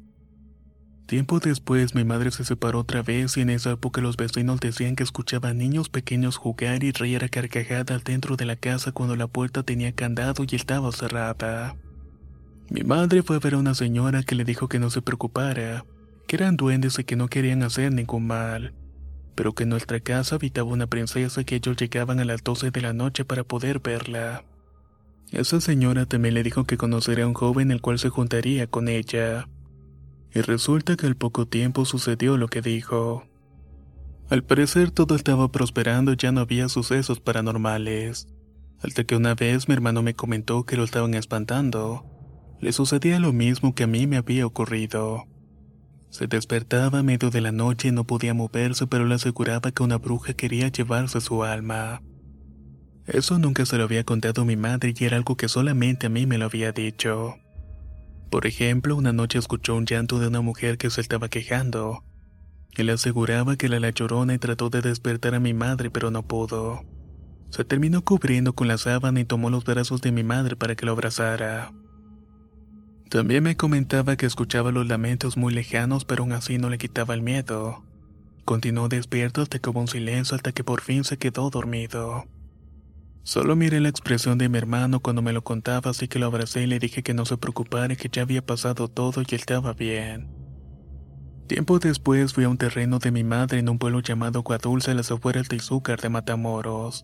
Tiempo 1.12 1.42
después 1.42 1.94
mi 1.94 2.06
madre 2.06 2.32
se 2.32 2.46
separó 2.46 2.80
otra 2.80 3.04
vez 3.04 3.36
y 3.36 3.42
en 3.42 3.50
esa 3.50 3.72
época 3.72 4.00
los 4.00 4.16
vecinos 4.16 4.62
decían 4.62 4.96
que 4.96 5.04
escuchaban 5.04 5.58
niños 5.58 5.90
pequeños 5.90 6.38
jugar 6.38 6.86
y 6.86 6.94
reír 6.94 7.26
a 7.26 7.28
carcajadas 7.28 8.06
dentro 8.06 8.38
de 8.38 8.46
la 8.46 8.56
casa 8.56 8.94
cuando 8.94 9.18
la 9.18 9.28
puerta 9.28 9.62
tenía 9.64 9.92
candado 9.92 10.46
y 10.50 10.56
estaba 10.56 10.90
cerrada. 10.94 11.76
Mi 12.70 12.84
madre 12.84 13.24
fue 13.24 13.36
a 13.36 13.40
ver 13.40 13.56
a 13.56 13.58
una 13.58 13.76
señora 13.76 14.24
que 14.24 14.36
le 14.36 14.46
dijo 14.46 14.70
que 14.70 14.80
no 14.80 14.90
se 14.90 15.02
preocupara, 15.02 15.84
que 16.28 16.38
eran 16.38 16.56
duendes 16.56 16.98
y 16.98 17.04
que 17.04 17.18
no 17.18 17.28
querían 17.28 17.64
hacer 17.64 17.92
ningún 17.92 18.28
mal, 18.28 18.74
pero 19.36 19.54
que 19.54 19.64
en 19.64 19.70
nuestra 19.70 20.00
casa 20.00 20.36
habitaba 20.36 20.70
una 20.70 20.88
princesa 20.88 21.44
que 21.44 21.56
ellos 21.56 21.76
llegaban 21.76 22.22
a 22.22 22.26
las 22.26 22.42
12 22.42 22.72
de 22.72 22.80
la 22.80 22.94
noche 22.94 23.26
para 23.26 23.44
poder 23.44 23.82
verla. 23.82 24.46
Esa 25.34 25.60
señora 25.60 26.06
también 26.06 26.36
le 26.36 26.44
dijo 26.44 26.64
que 26.64 26.78
conocería 26.78 27.26
a 27.26 27.28
un 27.28 27.34
joven 27.34 27.72
el 27.72 27.82
cual 27.82 28.00
se 28.00 28.08
juntaría 28.08 28.68
con 28.68 28.88
ella. 28.88 29.50
Y 30.34 30.42
resulta 30.42 30.96
que 30.96 31.08
al 31.08 31.16
poco 31.16 31.48
tiempo 31.48 31.86
sucedió 31.86 32.38
lo 32.38 32.48
que 32.48 32.62
dijo. 32.62 33.26
Al 34.30 34.44
parecer 34.44 34.92
todo 34.92 35.16
estaba 35.16 35.52
prosperando 35.52 36.14
y 36.14 36.16
ya 36.16 36.32
no 36.32 36.40
había 36.40 36.70
sucesos 36.70 37.20
paranormales. 37.20 38.28
Hasta 38.82 39.04
que 39.04 39.16
una 39.16 39.36
vez 39.36 39.68
mi 39.68 39.74
hermano 39.74 40.02
me 40.02 40.14
comentó 40.14 40.66
que 40.66 40.78
lo 40.78 40.86
estaban 40.86 41.14
espantando. 41.16 42.06
Le 42.62 42.72
sucedía 42.72 43.20
lo 43.20 43.34
mismo 43.34 43.76
que 43.76 43.84
a 43.84 43.88
mí 43.88 44.08
me 44.08 44.18
había 44.18 44.46
ocurrido. 44.46 45.26
Se 46.10 46.28
despertaba 46.28 47.00
a 47.00 47.04
medio 47.04 47.30
de 47.30 47.42
la 47.42 47.52
noche 47.52 47.90
y 47.90 47.92
no 47.92 48.06
podía 48.06 48.34
moverse, 48.34 48.88
pero 48.88 49.06
le 49.06 49.16
aseguraba 49.16 49.72
que 49.72 49.84
una 49.84 49.98
bruja 49.98 50.34
quería 50.34 50.70
llevarse 50.70 51.22
su 51.22 51.44
alma. 51.44 52.02
Eso 53.06 53.40
nunca 53.40 53.66
se 53.66 53.78
lo 53.78 53.84
había 53.84 54.04
contado 54.04 54.46
mi 54.46 54.56
madre 54.56 54.94
y 54.98 55.04
era 55.04 55.18
algo 55.18 55.36
que 55.36 55.50
solamente 55.50 56.08
a 56.08 56.10
mí 56.10 56.26
me 56.26 56.38
lo 56.38 56.46
había 56.46 56.72
dicho. 56.72 57.36
Por 58.32 58.48
ejemplo, 58.48 58.96
una 58.96 59.12
noche 59.12 59.38
escuchó 59.38 59.76
un 59.76 59.86
llanto 59.86 60.18
de 60.18 60.30
una 60.30 60.40
mujer 60.40 60.78
que 60.78 60.90
se 60.90 61.02
estaba 61.02 61.28
quejando. 61.28 62.06
Él 62.78 62.90
aseguraba 62.90 63.58
que 63.58 63.68
la 63.68 63.90
llorona 63.90 64.34
y 64.34 64.38
trató 64.38 64.70
de 64.70 64.82
despertar 64.82 65.36
a 65.36 65.42
mi 65.42 65.54
madre, 65.54 65.90
pero 65.90 66.12
no 66.12 66.24
pudo. 66.24 66.86
Se 67.50 67.66
terminó 67.66 68.02
cubriendo 68.04 68.54
con 68.54 68.70
la 68.70 68.78
sábana 68.78 69.20
y 69.20 69.26
tomó 69.26 69.50
los 69.50 69.66
brazos 69.66 70.00
de 70.00 70.14
mi 70.14 70.24
madre 70.24 70.56
para 70.56 70.76
que 70.76 70.86
lo 70.86 70.94
abrazara. 70.94 71.74
También 73.10 73.44
me 73.44 73.58
comentaba 73.58 74.16
que 74.16 74.28
escuchaba 74.28 74.72
los 74.72 74.88
lamentos 74.88 75.36
muy 75.36 75.54
lejanos, 75.54 76.06
pero 76.06 76.24
aún 76.24 76.32
así 76.32 76.58
no 76.58 76.70
le 76.70 76.78
quitaba 76.78 77.14
el 77.14 77.22
miedo. 77.22 77.84
Continuó 78.46 78.88
despierto 78.88 79.42
hasta 79.42 79.60
que 79.60 79.70
hubo 79.70 79.82
un 79.82 79.90
silencio 79.90 80.38
hasta 80.38 80.54
que 80.54 80.64
por 80.64 80.80
fin 80.80 81.04
se 81.04 81.18
quedó 81.18 81.50
dormido. 81.50 82.24
Solo 83.24 83.56
miré 83.56 83.80
la 83.80 83.90
expresión 83.90 84.38
de 84.38 84.50
mi 84.50 84.58
hermano 84.58 85.00
cuando 85.00 85.22
me 85.22 85.34
lo 85.34 85.44
contaba, 85.44 85.92
así 85.92 86.08
que 86.08 86.20
lo 86.20 86.26
abracé 86.26 86.64
y 86.64 86.68
le 86.68 86.80
dije 86.80 87.04
que 87.04 87.14
no 87.14 87.26
se 87.26 87.38
preocupara, 87.38 87.96
que 87.96 88.10
ya 88.12 88.24
había 88.24 88.46
pasado 88.46 88.88
todo 88.88 89.22
y 89.22 89.36
estaba 89.36 89.74
bien. 89.74 90.30
Tiempo 91.48 91.80
después 91.80 92.34
fui 92.34 92.46
a 92.46 92.50
un 92.50 92.58
terreno 92.58 92.98
de 93.00 93.12
mi 93.12 93.24
madre 93.24 93.60
en 93.60 93.70
un 93.70 93.78
pueblo 93.78 94.00
llamado 94.00 94.42
Guadulce 94.42 94.92
a 94.92 94.94
las 94.96 95.12
afueras 95.12 95.50
de 95.50 95.58
Izúcar 95.58 96.00
de 96.00 96.10
Matamoros. 96.10 97.04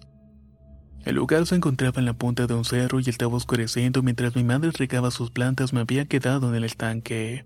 El 1.06 1.16
lugar 1.16 1.46
se 1.46 1.56
encontraba 1.56 2.00
en 2.00 2.06
la 2.06 2.14
punta 2.14 2.48
de 2.48 2.54
un 2.54 2.66
cerro 2.66 3.00
y 3.00 3.10
estaba 3.10 3.36
oscureciendo 3.36 4.02
mientras 4.02 4.36
mi 4.36 4.44
madre 4.44 4.72
regaba 4.72 5.12
sus 5.12 5.32
plantas 5.32 5.72
me 5.72 5.82
había 5.82 6.06
quedado 6.06 6.50
en 6.50 6.56
el 6.56 6.64
estanque. 6.64 7.46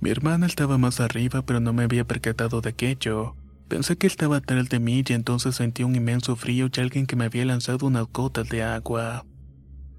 Mi 0.00 0.10
hermana 0.10 0.46
estaba 0.46 0.78
más 0.78 1.00
arriba 1.00 1.42
pero 1.42 1.60
no 1.60 1.72
me 1.72 1.84
había 1.84 2.06
percatado 2.06 2.60
de 2.60 2.70
aquello. 2.70 3.36
Pensé 3.70 3.96
que 3.96 4.08
estaba 4.08 4.38
atrás 4.38 4.68
de 4.68 4.80
mí 4.80 5.04
y 5.06 5.12
entonces 5.12 5.54
sentí 5.54 5.84
un 5.84 5.94
inmenso 5.94 6.34
frío 6.34 6.68
y 6.76 6.80
alguien 6.80 7.06
que 7.06 7.14
me 7.14 7.26
había 7.26 7.44
lanzado 7.44 7.86
unas 7.86 8.08
gotas 8.12 8.48
de 8.48 8.64
agua. 8.64 9.24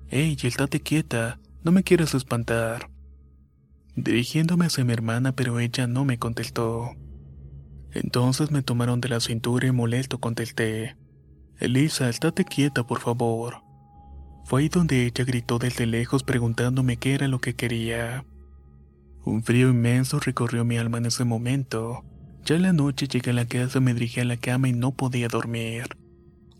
¡Ey, 0.09 0.37
estate 0.43 0.81
quieta! 0.81 1.39
No 1.63 1.71
me 1.71 1.81
quieras 1.81 2.13
espantar. 2.13 2.89
Dirigiéndome 3.95 4.65
hacia 4.65 4.83
mi 4.83 4.91
hermana, 4.91 5.31
pero 5.37 5.57
ella 5.61 5.87
no 5.87 6.03
me 6.03 6.19
contestó. 6.19 6.97
Entonces 7.93 8.51
me 8.51 8.61
tomaron 8.61 8.99
de 8.99 9.07
la 9.07 9.21
cintura 9.21 9.67
y 9.67 9.71
molesto 9.71 10.19
contesté. 10.19 10.97
Elisa, 11.57 12.09
estate 12.09 12.43
quieta, 12.43 12.85
por 12.85 12.99
favor. 12.99 13.63
Fue 14.43 14.63
ahí 14.63 14.67
donde 14.67 15.05
ella 15.05 15.23
gritó 15.23 15.59
desde 15.59 15.85
lejos 15.85 16.23
preguntándome 16.23 16.97
qué 16.97 17.13
era 17.13 17.29
lo 17.29 17.39
que 17.39 17.55
quería. 17.55 18.25
Un 19.23 19.43
frío 19.43 19.69
inmenso 19.69 20.19
recorrió 20.19 20.65
mi 20.65 20.77
alma 20.77 20.97
en 20.97 21.05
ese 21.05 21.23
momento. 21.23 22.03
Ya 22.45 22.55
en 22.55 22.63
la 22.63 22.73
noche 22.73 23.07
llegué 23.07 23.31
a 23.31 23.33
la 23.33 23.45
casa, 23.45 23.79
me 23.79 23.93
dirigí 23.93 24.19
a 24.19 24.25
la 24.25 24.37
cama 24.37 24.67
y 24.67 24.73
no 24.73 24.91
podía 24.91 25.27
dormir. 25.27 25.85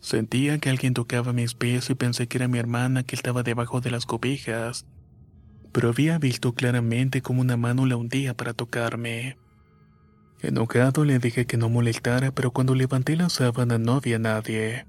Sentía 0.00 0.58
que 0.58 0.70
alguien 0.70 0.94
tocaba 0.94 1.32
mis 1.32 1.54
pies 1.54 1.90
y 1.90 1.94
pensé 1.94 2.26
que 2.26 2.38
era 2.38 2.48
mi 2.48 2.58
hermana 2.58 3.02
que 3.02 3.16
estaba 3.16 3.42
debajo 3.42 3.80
de 3.80 3.90
las 3.90 4.06
cobijas, 4.06 4.86
pero 5.72 5.88
había 5.88 6.18
visto 6.18 6.54
claramente 6.54 7.22
como 7.22 7.40
una 7.40 7.56
mano 7.56 7.86
la 7.86 7.96
hundía 7.96 8.34
para 8.34 8.52
tocarme. 8.52 9.38
Enojado 10.40 11.04
le 11.04 11.18
dije 11.18 11.46
que 11.46 11.56
no 11.56 11.68
molestara, 11.68 12.32
pero 12.32 12.50
cuando 12.50 12.74
levanté 12.74 13.16
la 13.16 13.28
sábana 13.28 13.78
no 13.78 13.94
había 13.94 14.18
nadie. 14.18 14.86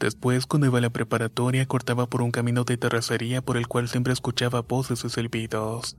Después, 0.00 0.46
cuando 0.46 0.68
iba 0.68 0.78
a 0.78 0.82
la 0.82 0.90
preparatoria, 0.90 1.66
cortaba 1.66 2.06
por 2.06 2.22
un 2.22 2.30
camino 2.30 2.64
de 2.64 2.76
terracería 2.76 3.42
por 3.42 3.56
el 3.56 3.66
cual 3.66 3.88
siempre 3.88 4.12
escuchaba 4.12 4.62
voces 4.62 5.04
y 5.04 5.10
silbidos. 5.10 5.96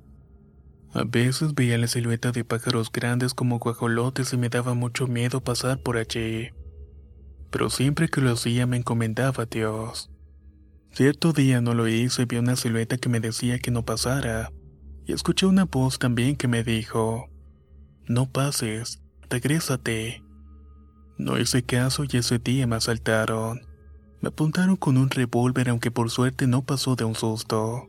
A 0.92 1.04
veces 1.04 1.54
veía 1.54 1.78
la 1.78 1.88
silueta 1.88 2.32
de 2.32 2.44
pájaros 2.44 2.92
grandes 2.92 3.36
como 3.36 3.60
guajolotes 3.60 4.34
y 4.34 4.38
me 4.38 4.50
daba 4.50 4.74
mucho 4.74 5.06
miedo 5.06 5.42
pasar 5.42 5.82
por 5.84 5.98
allí. 5.98 6.50
Pero 7.52 7.70
siempre 7.70 8.08
que 8.10 8.22
lo 8.22 8.32
hacía 8.32 8.66
me 8.66 8.78
encomendaba 8.78 9.44
a 9.44 9.46
Dios. 9.46 10.10
Cierto 10.92 11.32
día 11.34 11.62
no 11.62 11.76
lo 11.76 11.88
hice 11.88 12.24
y 12.24 12.26
vi 12.26 12.38
una 12.38 12.56
silueta 12.56 12.98
que 12.98 13.10
me 13.10 13.20
decía 13.20 13.60
que 13.60 13.70
no 13.70 13.86
pasara. 13.86 14.52
Y 15.06 15.14
escuché 15.14 15.46
una 15.46 15.66
voz 15.66 16.00
también 16.00 16.36
que 16.36 16.48
me 16.48 16.64
dijo, 16.64 17.30
No 18.08 18.32
pases, 18.32 19.02
regrésate. 19.30 20.24
No 21.20 21.38
hice 21.38 21.62
caso 21.64 22.04
y 22.10 22.18
ese 22.18 22.40
día 22.40 22.66
me 22.66 22.78
asaltaron. 22.78 23.62
Me 24.22 24.30
apuntaron 24.30 24.76
con 24.76 24.98
un 24.98 25.12
revólver 25.12 25.70
aunque 25.70 25.92
por 25.92 26.10
suerte 26.10 26.48
no 26.48 26.64
pasó 26.64 26.96
de 26.96 27.04
un 27.04 27.14
susto. 27.14 27.89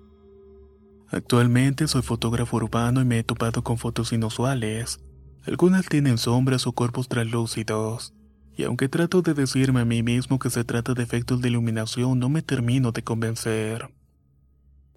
Actualmente 1.13 1.89
soy 1.89 2.03
fotógrafo 2.03 2.57
urbano 2.57 3.01
y 3.01 3.05
me 3.05 3.19
he 3.19 3.25
topado 3.25 3.65
con 3.65 3.79
fotos 3.79 4.13
inusuales. 4.13 5.01
Algunas 5.45 5.87
tienen 5.87 6.19
sombras 6.19 6.69
o 6.69 6.73
cuerpos 6.73 7.09
translúcidos. 7.09 8.15
Y 8.57 8.63
aunque 8.63 8.89
trato 8.89 9.21
de 9.21 9.35
decirme 9.35 9.81
a 9.81 9.85
mí 9.85 10.05
mismo 10.05 10.39
que 10.39 10.51
se 10.51 10.63
trata 10.63 10.95
de 10.95 11.03
efectos 11.03 11.41
de 11.41 11.49
iluminación, 11.49 12.19
no 12.21 12.29
me 12.29 12.43
termino 12.43 12.93
de 12.93 13.03
convencer. 13.03 13.91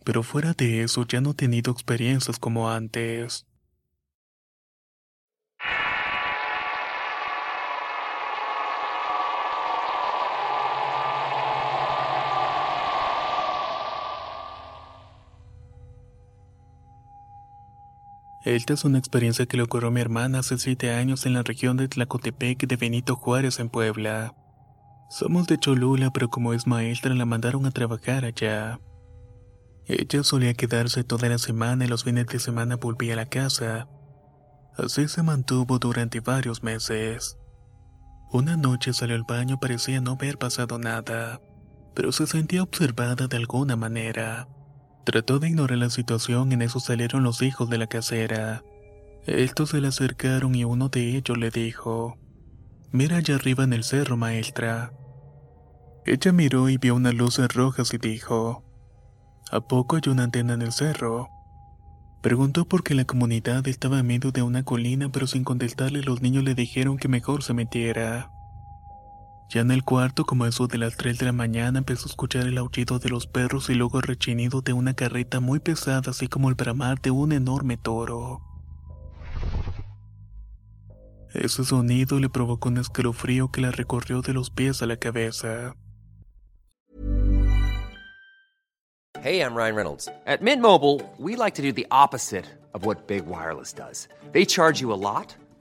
Pero 0.03 0.21
fuera 0.21 0.53
de 0.53 0.83
eso 0.83 1.05
ya 1.07 1.19
no 1.19 1.31
he 1.31 1.35
tenido 1.35 1.71
experiencias 1.71 2.37
como 2.37 2.69
antes. 2.69 3.47
Esta 18.43 18.73
es 18.73 18.83
una 18.83 18.99
experiencia 18.99 19.45
que 19.45 19.55
le 19.55 19.63
ocurrió 19.63 19.87
a 19.87 19.91
mi 19.91 20.01
hermana 20.01 20.39
hace 20.39 20.57
siete 20.57 20.91
años 20.91 21.25
en 21.25 21.33
la 21.33 21.43
región 21.43 21.77
de 21.77 21.87
Tlacotepec 21.87 22.67
de 22.67 22.75
Benito 22.75 23.15
Juárez 23.15 23.59
en 23.59 23.69
Puebla. 23.69 24.35
Somos 25.09 25.47
de 25.47 25.57
Cholula, 25.57 26.11
pero 26.11 26.29
como 26.29 26.53
es 26.53 26.67
maestra 26.67 27.15
la 27.15 27.25
mandaron 27.25 27.65
a 27.65 27.71
trabajar 27.71 28.25
allá. 28.25 28.81
Ella 29.85 30.23
solía 30.23 30.53
quedarse 30.55 31.05
toda 31.05 31.29
la 31.29 31.37
semana 31.37 31.85
y 31.85 31.87
los 31.87 32.03
fines 32.03 32.25
de 32.27 32.39
semana 32.39 32.75
volvía 32.75 33.13
a 33.13 33.17
la 33.17 33.27
casa. 33.27 33.87
Así 34.77 35.07
se 35.07 35.23
mantuvo 35.23 35.79
durante 35.79 36.19
varios 36.19 36.63
meses. 36.63 37.37
Una 38.33 38.57
noche 38.57 38.91
salió 38.91 39.15
al 39.15 39.23
baño 39.23 39.57
parecía 39.57 40.01
no 40.01 40.13
haber 40.13 40.37
pasado 40.37 40.79
nada, 40.79 41.39
pero 41.95 42.11
se 42.11 42.27
sentía 42.27 42.63
observada 42.63 43.27
de 43.27 43.37
alguna 43.37 43.77
manera. 43.77 44.49
Trató 45.03 45.39
de 45.39 45.49
ignorar 45.49 45.77
la 45.77 45.89
situación, 45.89 46.53
en 46.53 46.61
eso 46.61 46.79
salieron 46.79 47.23
los 47.23 47.41
hijos 47.41 47.69
de 47.69 47.77
la 47.77 47.87
casera. 47.87 48.63
Estos 49.25 49.69
se 49.69 49.81
le 49.81 49.89
acercaron 49.89 50.55
y 50.55 50.63
uno 50.63 50.89
de 50.89 51.17
ellos 51.17 51.37
le 51.37 51.49
dijo, 51.49 52.17
Mira 52.91 53.17
allá 53.17 53.35
arriba 53.35 53.63
en 53.63 53.73
el 53.73 53.83
cerro, 53.83 54.15
maestra. 54.15 54.93
Ella 56.05 56.31
miró 56.31 56.69
y 56.69 56.77
vio 56.77 56.95
unas 56.95 57.13
luces 57.13 57.47
rojas 57.53 57.93
y 57.93 57.97
dijo, 57.97 58.63
¿A 59.51 59.61
poco 59.61 59.97
hay 59.97 60.09
una 60.09 60.23
antena 60.23 60.53
en 60.53 60.61
el 60.61 60.71
cerro? 60.71 61.29
Preguntó 62.21 62.65
porque 62.65 62.95
la 62.95 63.03
comunidad 63.03 63.67
estaba 63.67 63.99
en 63.99 64.07
medio 64.07 64.31
de 64.31 64.41
una 64.41 64.63
colina, 64.63 65.09
pero 65.09 65.27
sin 65.27 65.43
contestarle 65.43 66.01
los 66.01 66.21
niños 66.21 66.45
le 66.45 66.55
dijeron 66.55 66.97
que 66.97 67.09
mejor 67.09 67.43
se 67.43 67.53
metiera. 67.53 68.31
Ya 69.53 69.61
en 69.61 69.69
el 69.69 69.83
cuarto, 69.83 70.25
como 70.25 70.47
eso 70.47 70.65
de 70.65 70.79
las 70.79 70.97
3 70.97 71.19
de 71.19 71.27
la 71.27 71.31
mañana, 71.31 71.77
empezó 71.77 72.07
a 72.07 72.09
escuchar 72.09 72.47
el 72.47 72.57
aullido 72.57 72.97
de 72.97 73.09
los 73.09 73.27
perros 73.27 73.69
y 73.69 73.75
luego 73.75 73.99
el 73.99 74.03
rechinido 74.03 74.61
de 74.61 74.73
una 74.73 74.95
carreta 74.95 75.39
muy 75.41 75.59
pesada, 75.59 76.09
así 76.09 76.27
como 76.27 76.49
el 76.49 76.55
bramar 76.55 76.99
de 77.01 77.11
un 77.11 77.31
enorme 77.33 77.77
toro. 77.77 78.41
Ese 81.35 81.63
sonido 81.65 82.19
le 82.19 82.29
provocó 82.29 82.69
un 82.69 82.79
escalofrío 82.79 83.51
que 83.51 83.61
la 83.61 83.69
recorrió 83.69 84.23
de 84.23 84.33
los 84.33 84.49
pies 84.49 84.81
a 84.81 84.87
la 84.87 84.97
cabeza. 84.97 85.75
Hey, 89.21 89.39
I'm 89.39 89.55
Ryan 89.55 89.75
Reynolds. 89.75 90.09
At 90.25 90.41
Mint 90.41 90.63
Mobile, 90.63 90.99
we 91.19 91.35
like 91.35 91.53
to 91.57 91.61
do 91.61 91.71
the 91.71 91.85
opposite 91.91 92.45
of 92.73 92.87
what 92.87 93.05
Big 93.05 93.27
Wireless 93.27 93.71
does. 93.71 94.07
They 94.31 94.45
charge 94.45 94.81
you 94.81 94.91
a 94.91 94.97
lot, 94.97 95.35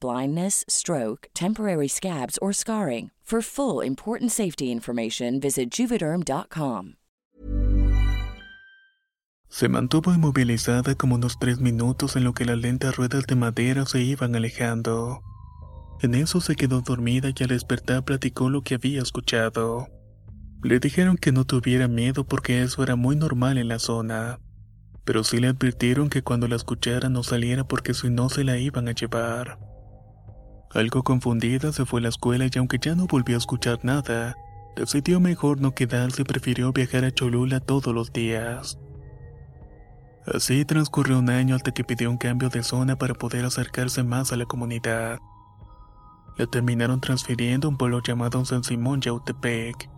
blindness, 0.00 0.64
stroke, 0.68 1.28
temporary 1.34 1.88
scabs, 1.88 2.38
or 2.38 2.52
scarring. 2.52 3.10
For 3.26 3.42
full 3.42 3.80
important 3.80 4.30
safety 4.30 4.70
information, 4.70 5.40
visit 5.40 5.68
juvederm.com. 5.68 6.94
Se 9.48 9.68
mantuvo 9.68 10.14
inmovilizada 10.14 10.94
como 10.94 11.16
unos 11.16 11.36
tres 11.40 11.58
minutos 11.58 12.14
en 12.14 12.22
lo 12.22 12.34
que 12.34 12.44
las 12.44 12.56
lentas 12.56 12.94
ruedas 12.94 13.26
de 13.26 13.34
madera 13.34 13.84
se 13.84 14.00
iban 14.00 14.36
alejando. 14.36 15.22
En 16.02 16.14
eso 16.14 16.40
se 16.40 16.54
quedó 16.54 16.82
dormida 16.82 17.30
y 17.36 17.42
al 17.42 17.48
despertar 17.48 18.04
platicó 18.04 18.48
lo 18.48 18.62
que 18.62 18.76
había 18.76 19.02
escuchado. 19.02 19.88
Le 20.62 20.78
dijeron 20.78 21.16
que 21.16 21.32
no 21.32 21.44
tuviera 21.44 21.88
miedo 21.88 22.22
porque 22.22 22.62
eso 22.62 22.84
era 22.84 22.94
muy 22.94 23.16
normal 23.16 23.58
en 23.58 23.66
la 23.66 23.80
zona, 23.80 24.38
pero 25.06 25.22
sí 25.22 25.38
le 25.38 25.48
advirtieron 25.48 26.10
que 26.10 26.22
cuando 26.22 26.48
la 26.48 26.56
escuchara 26.56 27.08
no 27.08 27.22
saliera 27.22 27.64
porque 27.64 27.94
si 27.94 28.10
no 28.10 28.28
se 28.28 28.42
la 28.42 28.58
iban 28.58 28.88
a 28.88 28.92
llevar. 28.92 29.58
Algo 30.74 31.04
confundida 31.04 31.72
se 31.72 31.86
fue 31.86 32.00
a 32.00 32.02
la 32.02 32.08
escuela 32.08 32.46
y 32.52 32.58
aunque 32.58 32.78
ya 32.78 32.96
no 32.96 33.06
volvió 33.06 33.36
a 33.36 33.38
escuchar 33.38 33.78
nada, 33.84 34.34
decidió 34.74 35.20
mejor 35.20 35.60
no 35.60 35.74
quedarse 35.74 36.22
y 36.22 36.24
prefirió 36.24 36.72
viajar 36.72 37.04
a 37.04 37.12
Cholula 37.12 37.60
todos 37.60 37.94
los 37.94 38.12
días. 38.12 38.78
Así 40.26 40.64
transcurrió 40.64 41.20
un 41.20 41.30
año 41.30 41.54
hasta 41.54 41.70
que 41.70 41.84
pidió 41.84 42.10
un 42.10 42.18
cambio 42.18 42.48
de 42.48 42.64
zona 42.64 42.96
para 42.98 43.14
poder 43.14 43.44
acercarse 43.44 44.02
más 44.02 44.32
a 44.32 44.36
la 44.36 44.44
comunidad. 44.44 45.20
La 46.36 46.46
terminaron 46.46 47.00
transfiriendo 47.00 47.68
a 47.68 47.70
un 47.70 47.78
pueblo 47.78 48.02
llamado 48.02 48.44
San 48.44 48.64
Simón 48.64 49.00
Yautepec. 49.00 49.88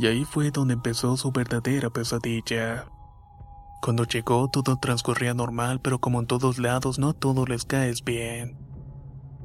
Y 0.00 0.06
ahí 0.08 0.24
fue 0.24 0.50
donde 0.50 0.74
empezó 0.74 1.16
su 1.16 1.30
verdadera 1.30 1.88
pesadilla. 1.88 2.86
Cuando 3.80 4.04
llegó 4.04 4.48
todo 4.48 4.76
transcurría 4.76 5.34
normal, 5.34 5.80
pero 5.80 5.98
como 5.98 6.20
en 6.20 6.26
todos 6.26 6.58
lados 6.58 6.98
no 6.98 7.10
a 7.10 7.14
todos 7.14 7.48
les 7.48 7.64
caes 7.64 8.04
bien. 8.04 8.56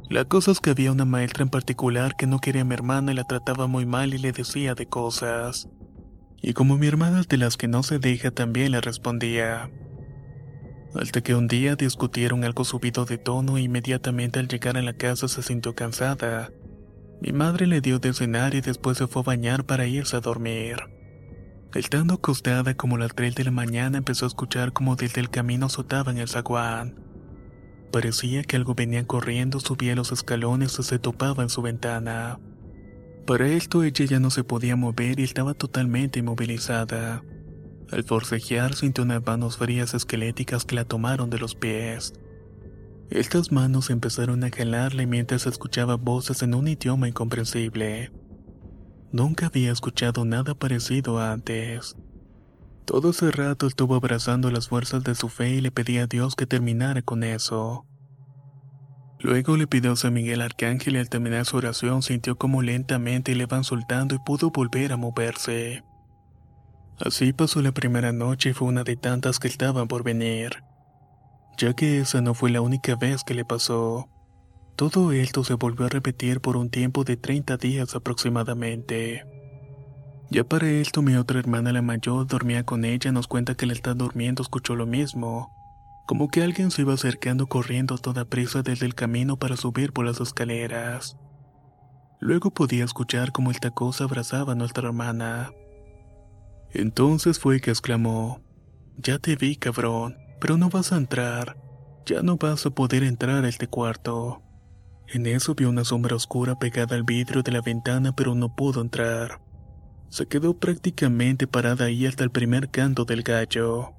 La 0.10 0.26
cosa 0.26 0.52
es 0.52 0.60
que 0.60 0.72
había 0.72 0.92
una 0.92 1.06
maestra 1.06 1.44
en 1.44 1.50
particular 1.50 2.16
que 2.16 2.28
no 2.28 2.40
quería 2.40 2.64
a 2.64 2.66
mi 2.66 2.74
hermana 2.74 3.12
y 3.12 3.16
la 3.16 3.24
trataba 3.24 3.68
muy 3.68 3.86
mal 3.86 4.14
y 4.14 4.18
le 4.18 4.32
decía 4.32 4.76
de 4.76 4.86
cosas. 4.86 5.70
Y 6.42 6.54
como 6.54 6.78
mi 6.78 6.88
hermana 6.88 7.22
es 7.22 7.28
de 7.28 7.38
las 7.38 7.58
que 7.58 7.68
no 7.68 7.84
se 7.84 8.00
deja 8.00 8.32
también 8.32 8.74
le 8.74 8.82
respondía. 8.82 9.72
Hasta 10.94 11.22
que 11.22 11.34
un 11.34 11.48
día 11.48 11.76
discutieron 11.76 12.44
algo 12.44 12.66
subido 12.66 13.06
de 13.06 13.18
tono 13.18 13.58
e 13.58 13.62
inmediatamente 13.62 14.40
al 14.40 14.48
llegar 14.48 14.78
a 14.78 14.82
la 14.82 14.94
casa 14.94 15.28
se 15.28 15.42
sintió 15.42 15.74
cansada. 15.74 16.52
Mi 17.22 17.32
madre 17.32 17.66
le 17.66 17.82
dio 17.82 18.00
de 18.00 18.14
cenar 18.14 18.54
y 18.54 18.62
después 18.62 18.98
se 18.98 19.08
fue 19.08 19.22
a 19.22 19.26
bañar 19.26 19.66
para 19.66 19.88
irse 19.88 20.18
a 20.18 20.20
dormir. 20.20 20.78
Estando 21.76 22.14
acostada 22.14 22.76
como 22.76 23.00
las 23.00 23.16
3 23.16 23.34
de 23.34 23.46
la 23.46 23.52
mañana 23.52 23.98
empezó 23.98 24.26
a 24.26 24.28
escuchar 24.28 24.74
como 24.74 24.96
desde 24.96 25.22
el 25.22 25.32
camino 25.32 25.66
azotaban 25.66 26.20
el 26.20 26.30
zaguán. 26.30 27.00
Parecía 27.92 28.44
que 28.44 28.58
algo 28.58 28.76
venía 28.76 29.08
corriendo, 29.08 29.60
subía 29.60 29.96
los 29.96 30.12
escalones 30.12 30.78
y 30.78 30.84
se 30.84 31.00
topaba 31.00 31.42
en 31.42 31.50
su 31.50 31.64
ventana. 31.64 32.40
Para 33.26 33.48
esto 33.48 33.84
ella 33.84 34.06
ya 34.06 34.20
no 34.20 34.30
se 34.30 34.44
podía 34.44 34.76
mover 34.76 35.20
y 35.20 35.24
estaba 35.24 35.56
totalmente 35.56 36.20
inmovilizada. 36.20 37.24
Al 37.92 38.04
forcejear 38.04 38.76
sintió 38.76 39.04
unas 39.04 39.26
manos 39.26 39.58
frías 39.58 39.96
esqueléticas 39.96 40.66
que 40.66 40.76
la 40.76 40.86
tomaron 40.86 41.32
de 41.32 41.40
los 41.40 41.56
pies. 41.56 42.14
Estas 43.10 43.52
manos 43.52 43.90
empezaron 43.90 44.44
a 44.44 44.52
jalarle 44.52 45.08
mientras 45.08 45.48
escuchaba 45.48 45.96
voces 45.96 46.44
en 46.44 46.54
un 46.54 46.68
idioma 46.68 47.08
incomprensible. 47.08 48.12
Nunca 49.14 49.46
había 49.46 49.72
escuchado 49.72 50.26
nada 50.26 50.56
parecido 50.56 51.20
antes. 51.20 51.96
Todo 52.84 53.12
ese 53.12 53.30
rato 53.30 53.68
estuvo 53.68 53.94
abrazando 53.94 54.50
las 54.50 54.70
fuerzas 54.70 55.04
de 55.04 55.14
su 55.14 55.30
fe 55.30 55.52
y 55.52 55.62
le 55.62 55.70
pedía 55.70 56.04
a 56.04 56.08
Dios 56.08 56.36
que 56.36 56.48
terminara 56.48 57.04
con 57.04 57.24
eso. 57.24 57.86
Luego 59.20 59.56
le 59.56 59.68
pidió 59.68 59.92
a 59.92 59.96
San 59.98 60.14
Miguel 60.14 60.42
Arcángel 60.42 60.96
y 60.96 60.98
al 60.98 61.10
terminar 61.10 61.46
su 61.46 61.58
oración 61.58 62.02
sintió 62.02 62.38
como 62.40 62.64
lentamente 62.64 63.36
le 63.36 63.46
van 63.46 63.64
soltando 63.64 64.16
y 64.16 64.20
pudo 64.26 64.50
volver 64.50 64.92
a 64.92 64.98
moverse. 64.98 65.84
Así 67.00 67.34
pasó 67.34 67.62
la 67.62 67.72
primera 67.72 68.12
noche 68.14 68.50
y 68.50 68.54
fue 68.54 68.68
una 68.68 68.84
de 68.84 68.96
tantas 68.96 69.38
que 69.38 69.48
estaban 69.48 69.88
por 69.88 70.04
venir. 70.04 70.64
Ya 71.60 71.76
que 71.76 72.00
esa 72.00 72.20
no 72.22 72.34
fue 72.34 72.50
la 72.50 72.62
única 72.62 72.96
vez 72.96 73.24
que 73.24 73.36
le 73.36 73.46
pasó. 73.46 74.10
Todo 74.76 75.12
esto 75.12 75.44
se 75.44 75.54
volvió 75.54 75.86
a 75.86 75.90
repetir 75.90 76.42
por 76.42 76.58
un 76.58 76.70
tiempo 76.70 77.04
de 77.04 77.16
30 77.16 77.58
días 77.58 77.96
aproximadamente. 77.96 79.24
Ya 80.32 80.44
para 80.44 80.68
esto 80.68 81.04
mi 81.04 81.16
otra 81.16 81.40
hermana 81.40 81.72
la 81.72 81.84
mayor 81.84 82.26
dormía 82.26 82.64
con 82.64 82.86
ella 82.86 83.12
nos 83.12 83.28
cuenta 83.28 83.54
que 83.54 83.66
al 83.66 83.72
estar 83.72 83.96
durmiendo 83.96 84.42
escuchó 84.42 84.76
lo 84.76 84.88
mismo, 84.88 85.52
como 86.08 86.28
que 86.28 86.42
alguien 86.42 86.72
se 86.72 86.82
iba 86.82 86.94
acercando 86.94 87.46
corriendo 87.48 87.96
a 87.96 87.98
toda 88.00 88.26
prisa 88.26 88.64
desde 88.64 88.88
el 88.88 88.96
camino 88.96 89.38
para 89.38 89.58
subir 89.58 89.94
por 89.94 90.06
las 90.06 90.20
escaleras. 90.20 91.18
Luego 92.20 92.52
podía 92.52 92.84
escuchar 92.84 93.32
como 93.32 93.52
esta 93.52 93.72
cosa 93.72 94.06
abrazaba 94.06 94.54
a 94.54 94.56
nuestra 94.56 94.88
hermana. 94.88 95.52
Entonces 96.72 97.38
fue 97.38 97.62
que 97.62 97.70
exclamó, 97.70 98.42
Ya 98.98 99.20
te 99.20 99.36
vi, 99.36 99.56
cabrón, 99.56 100.18
pero 100.42 100.58
no 100.58 100.70
vas 100.70 100.92
a 100.92 100.98
entrar, 100.98 101.58
ya 102.06 102.24
no 102.24 102.38
vas 102.38 102.66
a 102.66 102.72
poder 102.72 103.04
entrar 103.04 103.46
a 103.46 103.50
este 103.50 103.68
cuarto. 103.68 104.43
En 105.08 105.26
eso 105.26 105.54
vio 105.56 105.70
una 105.70 105.84
sombra 105.84 106.16
oscura 106.16 106.58
pegada 106.58 106.96
al 106.96 107.04
vidrio 107.04 107.44
de 107.44 107.52
la 107.52 107.62
ventana, 107.62 108.16
pero 108.16 108.36
no 108.36 108.56
pudo 108.56 108.82
entrar. 108.82 109.42
Se 110.10 110.28
quedó 110.28 110.56
prácticamente 110.58 111.48
parada 111.48 111.86
ahí 111.86 112.06
hasta 112.06 112.24
el 112.24 112.30
primer 112.30 112.70
canto 112.70 113.06
del 113.06 113.24
gallo. 113.24 113.94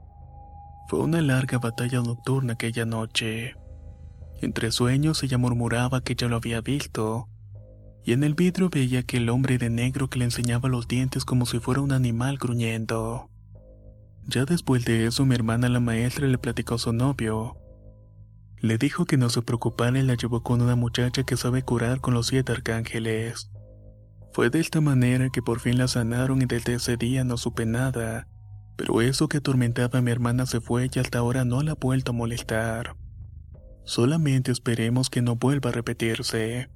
Fue 0.88 1.00
una 1.00 1.20
larga 1.20 1.58
batalla 1.58 2.00
nocturna 2.00 2.52
aquella 2.52 2.84
noche. 2.84 3.56
Entre 4.40 4.70
sueños 4.70 5.22
ella 5.22 5.38
murmuraba 5.38 6.02
que 6.02 6.14
ya 6.14 6.28
lo 6.28 6.36
había 6.36 6.60
visto, 6.60 7.28
y 8.04 8.12
en 8.12 8.22
el 8.22 8.34
vidrio 8.34 8.68
veía 8.68 9.02
que 9.02 9.16
el 9.16 9.30
hombre 9.30 9.58
de 9.58 9.70
negro 9.70 10.08
que 10.08 10.18
le 10.18 10.26
enseñaba 10.26 10.68
los 10.68 10.86
dientes 10.86 11.24
como 11.24 11.46
si 11.46 11.58
fuera 11.58 11.80
un 11.80 11.92
animal 11.92 12.36
gruñendo. 12.38 13.30
Ya 14.26 14.44
después 14.44 14.84
de 14.84 15.06
eso 15.06 15.24
mi 15.24 15.34
hermana 15.34 15.68
la 15.68 15.80
maestra 15.80 16.26
le 16.26 16.38
platicó 16.38 16.74
a 16.74 16.78
su 16.78 16.92
novio. 16.92 17.56
Le 18.64 18.78
dijo 18.78 19.04
que 19.04 19.18
no 19.18 19.28
se 19.28 19.42
preocupara 19.42 19.98
y 19.98 20.02
la 20.02 20.14
llevó 20.14 20.42
con 20.42 20.62
una 20.62 20.74
muchacha 20.74 21.22
que 21.22 21.36
sabe 21.36 21.60
curar 21.60 22.00
con 22.00 22.14
los 22.14 22.28
siete 22.28 22.52
arcángeles. 22.52 23.50
Fue 24.32 24.48
de 24.48 24.58
esta 24.58 24.80
manera 24.80 25.28
que 25.28 25.42
por 25.42 25.60
fin 25.60 25.76
la 25.76 25.86
sanaron 25.86 26.40
y 26.40 26.46
desde 26.46 26.72
ese 26.72 26.96
día 26.96 27.24
no 27.24 27.36
supe 27.36 27.66
nada, 27.66 28.26
pero 28.74 29.02
eso 29.02 29.28
que 29.28 29.36
atormentaba 29.36 29.98
a 29.98 30.00
mi 30.00 30.10
hermana 30.10 30.46
se 30.46 30.62
fue 30.62 30.88
y 30.90 30.98
hasta 30.98 31.18
ahora 31.18 31.44
no 31.44 31.62
la 31.62 31.72
ha 31.72 31.74
vuelto 31.74 32.12
a 32.12 32.14
molestar. 32.14 32.96
Solamente 33.84 34.50
esperemos 34.50 35.10
que 35.10 35.20
no 35.20 35.36
vuelva 35.36 35.68
a 35.68 35.74
repetirse. 35.74 36.70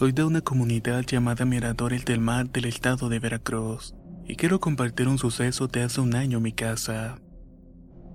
Soy 0.00 0.12
de 0.12 0.24
una 0.24 0.40
comunidad 0.40 1.04
llamada 1.04 1.44
Miradores 1.44 2.06
del 2.06 2.20
Mar 2.20 2.48
del 2.48 2.64
estado 2.64 3.10
de 3.10 3.18
Veracruz 3.18 3.94
y 4.26 4.36
quiero 4.36 4.58
compartir 4.58 5.08
un 5.08 5.18
suceso 5.18 5.66
de 5.66 5.82
hace 5.82 6.00
un 6.00 6.14
año 6.14 6.38
en 6.38 6.42
mi 6.42 6.52
casa. 6.54 7.18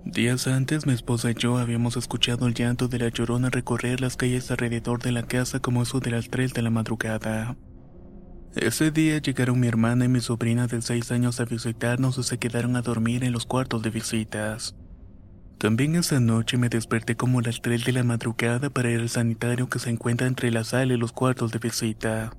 Días 0.04 0.48
antes 0.48 0.84
mi 0.84 0.94
esposa 0.94 1.30
y 1.30 1.34
yo 1.34 1.58
habíamos 1.58 1.96
escuchado 1.96 2.48
el 2.48 2.54
llanto 2.54 2.88
de 2.88 2.98
la 2.98 3.10
llorona 3.10 3.50
recorrer 3.50 4.00
las 4.00 4.16
calles 4.16 4.50
alrededor 4.50 5.00
de 5.00 5.12
la 5.12 5.28
casa 5.28 5.60
como 5.60 5.84
eso 5.84 6.00
de 6.00 6.10
las 6.10 6.28
3 6.28 6.54
de 6.54 6.62
la 6.62 6.70
madrugada. 6.70 7.56
Ese 8.56 8.90
día 8.90 9.18
llegaron 9.18 9.60
mi 9.60 9.68
hermana 9.68 10.06
y 10.06 10.08
mi 10.08 10.18
sobrina 10.18 10.66
de 10.66 10.82
6 10.82 11.12
años 11.12 11.38
a 11.38 11.44
visitarnos 11.44 12.18
y 12.18 12.24
se 12.24 12.38
quedaron 12.38 12.74
a 12.74 12.82
dormir 12.82 13.22
en 13.22 13.30
los 13.30 13.46
cuartos 13.46 13.80
de 13.82 13.90
visitas. 13.90 14.74
También 15.58 15.96
esa 15.96 16.20
noche 16.20 16.58
me 16.58 16.68
desperté 16.68 17.16
como 17.16 17.38
a 17.38 17.42
las 17.42 17.62
3 17.62 17.84
de 17.84 17.92
la 17.92 18.04
madrugada 18.04 18.70
para 18.70 18.90
ir 18.90 19.00
al 19.00 19.08
sanitario 19.08 19.68
que 19.68 19.78
se 19.78 19.90
encuentra 19.90 20.26
entre 20.26 20.50
la 20.50 20.64
sala 20.64 20.94
y 20.94 20.98
los 20.98 21.12
cuartos 21.12 21.52
de 21.52 21.58
visita. 21.58 22.32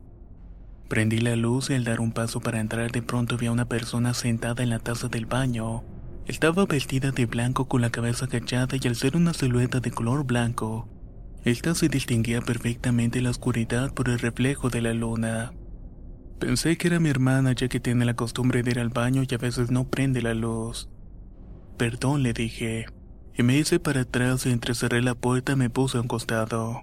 Prendí 0.88 1.20
la 1.20 1.36
luz 1.36 1.70
y 1.70 1.74
al 1.74 1.84
dar 1.84 2.00
un 2.00 2.12
paso 2.12 2.40
para 2.40 2.60
entrar 2.60 2.92
de 2.92 3.02
pronto 3.02 3.38
vi 3.38 3.48
a 3.48 3.52
una 3.52 3.66
persona 3.66 4.14
sentada 4.14 4.64
en 4.64 4.70
la 4.70 4.80
taza 4.80 5.08
del 5.08 5.26
baño. 5.26 5.84
Estaba 6.28 6.66
vestida 6.66 7.12
de 7.12 7.26
blanco 7.26 7.68
con 7.68 7.82
la 7.82 7.90
cabeza 7.90 8.26
agachada 8.26 8.78
y 8.82 8.88
al 8.88 8.96
ser 8.96 9.18
una 9.18 9.34
silueta 9.34 9.80
de 9.80 9.92
color 9.92 10.26
blanco, 10.26 10.88
esta 11.48 11.74
se 11.76 11.88
distinguía 11.88 12.42
perfectamente 12.42 13.20
en 13.20 13.24
la 13.24 13.30
oscuridad 13.30 13.94
por 13.94 14.10
el 14.10 14.20
reflejo 14.20 14.70
de 14.70 14.82
la 14.82 14.94
luna. 14.94 15.54
Pensé 16.40 16.78
que 16.78 16.90
era 16.90 17.00
mi 17.00 17.08
hermana 17.08 17.54
ya 17.54 17.70
que 17.70 17.80
tiene 17.80 18.04
la 18.04 18.16
costumbre 18.16 18.64
de 18.64 18.72
ir 18.72 18.80
al 18.80 18.90
baño 18.90 19.24
y 19.26 19.34
a 19.34 19.38
veces 19.38 19.72
no 19.72 19.88
prende 19.88 20.22
la 20.22 20.34
luz. 20.34 20.90
Perdón, 21.78 22.22
le 22.22 22.34
dije, 22.34 22.88
y 23.38 23.44
me 23.44 23.58
hice 23.58 23.80
para 23.80 24.02
atrás 24.02 24.46
y 24.46 24.52
entre 24.52 24.74
cerré 24.74 25.02
la 25.02 25.14
puerta 25.14 25.56
me 25.56 25.70
puse 25.70 25.98
a 25.98 26.02
un 26.02 26.08
costado. 26.08 26.82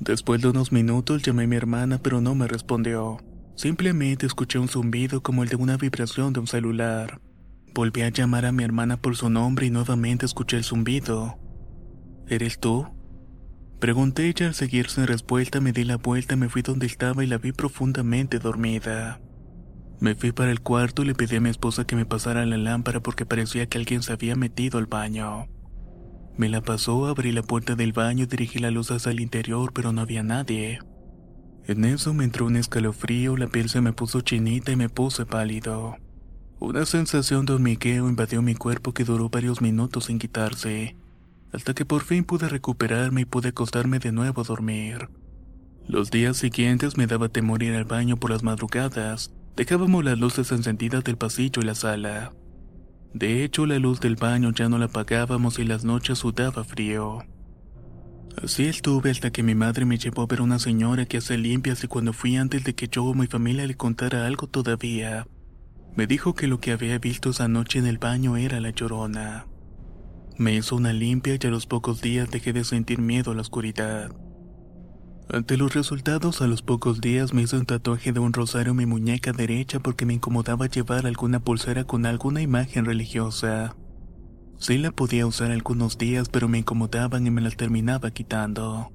Después 0.00 0.40
de 0.40 0.48
unos 0.48 0.72
minutos 0.72 1.22
llamé 1.22 1.44
a 1.44 1.46
mi 1.46 1.56
hermana 1.56 1.98
pero 2.02 2.20
no 2.20 2.34
me 2.34 2.48
respondió. 2.48 3.18
Simplemente 3.54 4.26
escuché 4.26 4.58
un 4.58 4.68
zumbido 4.68 5.22
como 5.22 5.42
el 5.42 5.48
de 5.48 5.56
una 5.56 5.76
vibración 5.76 6.32
de 6.32 6.40
un 6.40 6.46
celular. 6.46 7.20
Volví 7.74 8.02
a 8.02 8.08
llamar 8.08 8.44
a 8.44 8.52
mi 8.52 8.64
hermana 8.64 8.96
por 8.96 9.16
su 9.16 9.30
nombre 9.30 9.66
y 9.66 9.70
nuevamente 9.70 10.26
escuché 10.26 10.56
el 10.56 10.64
zumbido. 10.64 11.38
¿Eres 12.26 12.58
tú? 12.58 12.86
Pregunté 13.78 14.34
y 14.36 14.42
al 14.42 14.54
seguir 14.54 14.88
sin 14.90 15.06
respuesta 15.06 15.60
me 15.60 15.72
di 15.72 15.84
la 15.84 15.96
vuelta, 15.96 16.34
me 16.34 16.48
fui 16.48 16.62
donde 16.62 16.86
estaba 16.86 17.22
y 17.22 17.28
la 17.28 17.38
vi 17.38 17.52
profundamente 17.52 18.40
dormida. 18.40 19.20
Me 20.00 20.16
fui 20.16 20.32
para 20.32 20.50
el 20.50 20.60
cuarto 20.60 21.02
y 21.02 21.06
le 21.06 21.14
pedí 21.14 21.36
a 21.36 21.40
mi 21.40 21.50
esposa 21.50 21.84
que 21.84 21.96
me 21.96 22.06
pasara 22.06 22.44
la 22.46 22.56
lámpara 22.56 23.00
porque 23.00 23.26
parecía 23.26 23.66
que 23.66 23.78
alguien 23.78 24.02
se 24.02 24.12
había 24.12 24.34
metido 24.34 24.78
al 24.78 24.86
baño. 24.86 25.46
Me 26.38 26.48
la 26.48 26.60
pasó, 26.60 27.06
abrí 27.06 27.32
la 27.32 27.42
puerta 27.42 27.74
del 27.74 27.92
baño 27.92 28.22
y 28.22 28.26
dirigí 28.28 28.60
la 28.60 28.70
luz 28.70 28.92
hacia 28.92 29.10
el 29.10 29.18
interior, 29.18 29.72
pero 29.72 29.92
no 29.92 30.00
había 30.02 30.22
nadie. 30.22 30.78
En 31.66 31.84
eso 31.84 32.14
me 32.14 32.22
entró 32.22 32.46
un 32.46 32.54
escalofrío, 32.54 33.36
la 33.36 33.48
piel 33.48 33.68
se 33.68 33.80
me 33.80 33.92
puso 33.92 34.20
chinita 34.20 34.70
y 34.70 34.76
me 34.76 34.88
puse 34.88 35.26
pálido. 35.26 35.96
Una 36.60 36.86
sensación 36.86 37.44
de 37.44 37.54
hormigueo 37.54 38.08
invadió 38.08 38.40
mi 38.40 38.54
cuerpo 38.54 38.94
que 38.94 39.02
duró 39.02 39.28
varios 39.28 39.60
minutos 39.60 40.04
sin 40.04 40.20
quitarse, 40.20 40.96
hasta 41.52 41.74
que 41.74 41.84
por 41.84 42.04
fin 42.04 42.22
pude 42.22 42.48
recuperarme 42.48 43.22
y 43.22 43.24
pude 43.24 43.48
acostarme 43.48 43.98
de 43.98 44.12
nuevo 44.12 44.42
a 44.42 44.44
dormir. 44.44 45.08
Los 45.88 46.12
días 46.12 46.36
siguientes 46.36 46.96
me 46.96 47.08
daba 47.08 47.28
temor 47.28 47.64
ir 47.64 47.74
al 47.74 47.84
baño 47.84 48.16
por 48.16 48.30
las 48.30 48.44
madrugadas, 48.44 49.34
dejábamos 49.56 50.04
las 50.04 50.20
luces 50.20 50.52
encendidas 50.52 51.02
del 51.02 51.16
pasillo 51.16 51.62
y 51.62 51.64
la 51.64 51.74
sala. 51.74 52.32
De 53.14 53.42
hecho, 53.44 53.66
la 53.66 53.78
luz 53.78 54.00
del 54.00 54.16
baño 54.16 54.52
ya 54.52 54.68
no 54.68 54.78
la 54.78 54.86
apagábamos 54.86 55.58
y 55.58 55.64
las 55.64 55.84
noches 55.84 56.18
sudaba 56.18 56.64
frío. 56.64 57.24
Así 58.42 58.66
estuve 58.66 59.10
hasta 59.10 59.30
que 59.30 59.42
mi 59.42 59.54
madre 59.54 59.84
me 59.84 59.98
llevó 59.98 60.22
a 60.22 60.26
ver 60.26 60.40
una 60.42 60.58
señora 60.58 61.06
que 61.06 61.16
hace 61.16 61.36
limpias 61.38 61.82
y 61.82 61.88
cuando 61.88 62.12
fui 62.12 62.36
antes 62.36 62.62
de 62.62 62.74
que 62.74 62.86
yo 62.86 63.04
o 63.04 63.14
mi 63.14 63.26
familia 63.26 63.66
le 63.66 63.76
contara 63.76 64.26
algo 64.26 64.46
todavía, 64.46 65.26
me 65.96 66.06
dijo 66.06 66.34
que 66.34 66.46
lo 66.46 66.60
que 66.60 66.70
había 66.70 66.98
visto 66.98 67.30
esa 67.30 67.48
noche 67.48 67.80
en 67.80 67.86
el 67.86 67.98
baño 67.98 68.36
era 68.36 68.60
la 68.60 68.70
llorona. 68.70 69.46
Me 70.36 70.54
hizo 70.54 70.76
una 70.76 70.92
limpia 70.92 71.36
y 71.40 71.46
a 71.46 71.50
los 71.50 71.66
pocos 71.66 72.00
días 72.00 72.30
dejé 72.30 72.52
de 72.52 72.62
sentir 72.62 73.00
miedo 73.00 73.32
a 73.32 73.34
la 73.34 73.40
oscuridad. 73.40 74.12
Ante 75.30 75.58
los 75.58 75.74
resultados, 75.74 76.40
a 76.40 76.46
los 76.46 76.62
pocos 76.62 77.02
días 77.02 77.34
me 77.34 77.42
hizo 77.42 77.58
un 77.58 77.66
tatuaje 77.66 78.12
de 78.12 78.20
un 78.20 78.32
rosario 78.32 78.70
en 78.70 78.78
mi 78.78 78.86
muñeca 78.86 79.32
derecha 79.32 79.78
porque 79.78 80.06
me 80.06 80.14
incomodaba 80.14 80.66
llevar 80.68 81.06
alguna 81.06 81.40
pulsera 81.40 81.84
con 81.84 82.06
alguna 82.06 82.40
imagen 82.40 82.86
religiosa. 82.86 83.76
Sí 84.58 84.78
la 84.78 84.90
podía 84.90 85.26
usar 85.26 85.50
algunos 85.50 85.98
días, 85.98 86.30
pero 86.30 86.48
me 86.48 86.58
incomodaban 86.58 87.26
y 87.26 87.30
me 87.30 87.42
las 87.42 87.56
terminaba 87.56 88.10
quitando. 88.10 88.90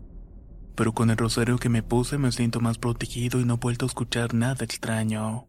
Pero 0.76 0.94
con 0.94 1.12
el 1.12 1.18
rosario 1.18 1.60
que 1.60 1.70
me 1.70 1.84
puse 1.84 2.18
me 2.18 2.32
siento 2.32 2.60
más 2.60 2.80
protegido 2.80 3.40
y 3.40 3.46
no 3.46 3.54
he 3.54 3.58
vuelto 3.58 3.86
a 3.86 3.90
escuchar 3.90 4.34
nada 4.34 4.66
extraño. 4.66 5.48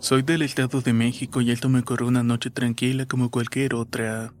Soy 0.00 0.22
del 0.22 0.40
Estado 0.40 0.80
de 0.80 0.94
México 0.94 1.42
y 1.42 1.50
esto 1.50 1.68
me 1.68 1.80
ocurrió 1.80 2.08
una 2.08 2.22
noche 2.22 2.48
tranquila 2.48 3.04
como 3.04 3.30
cualquier 3.30 3.74
otra. 3.74 4.32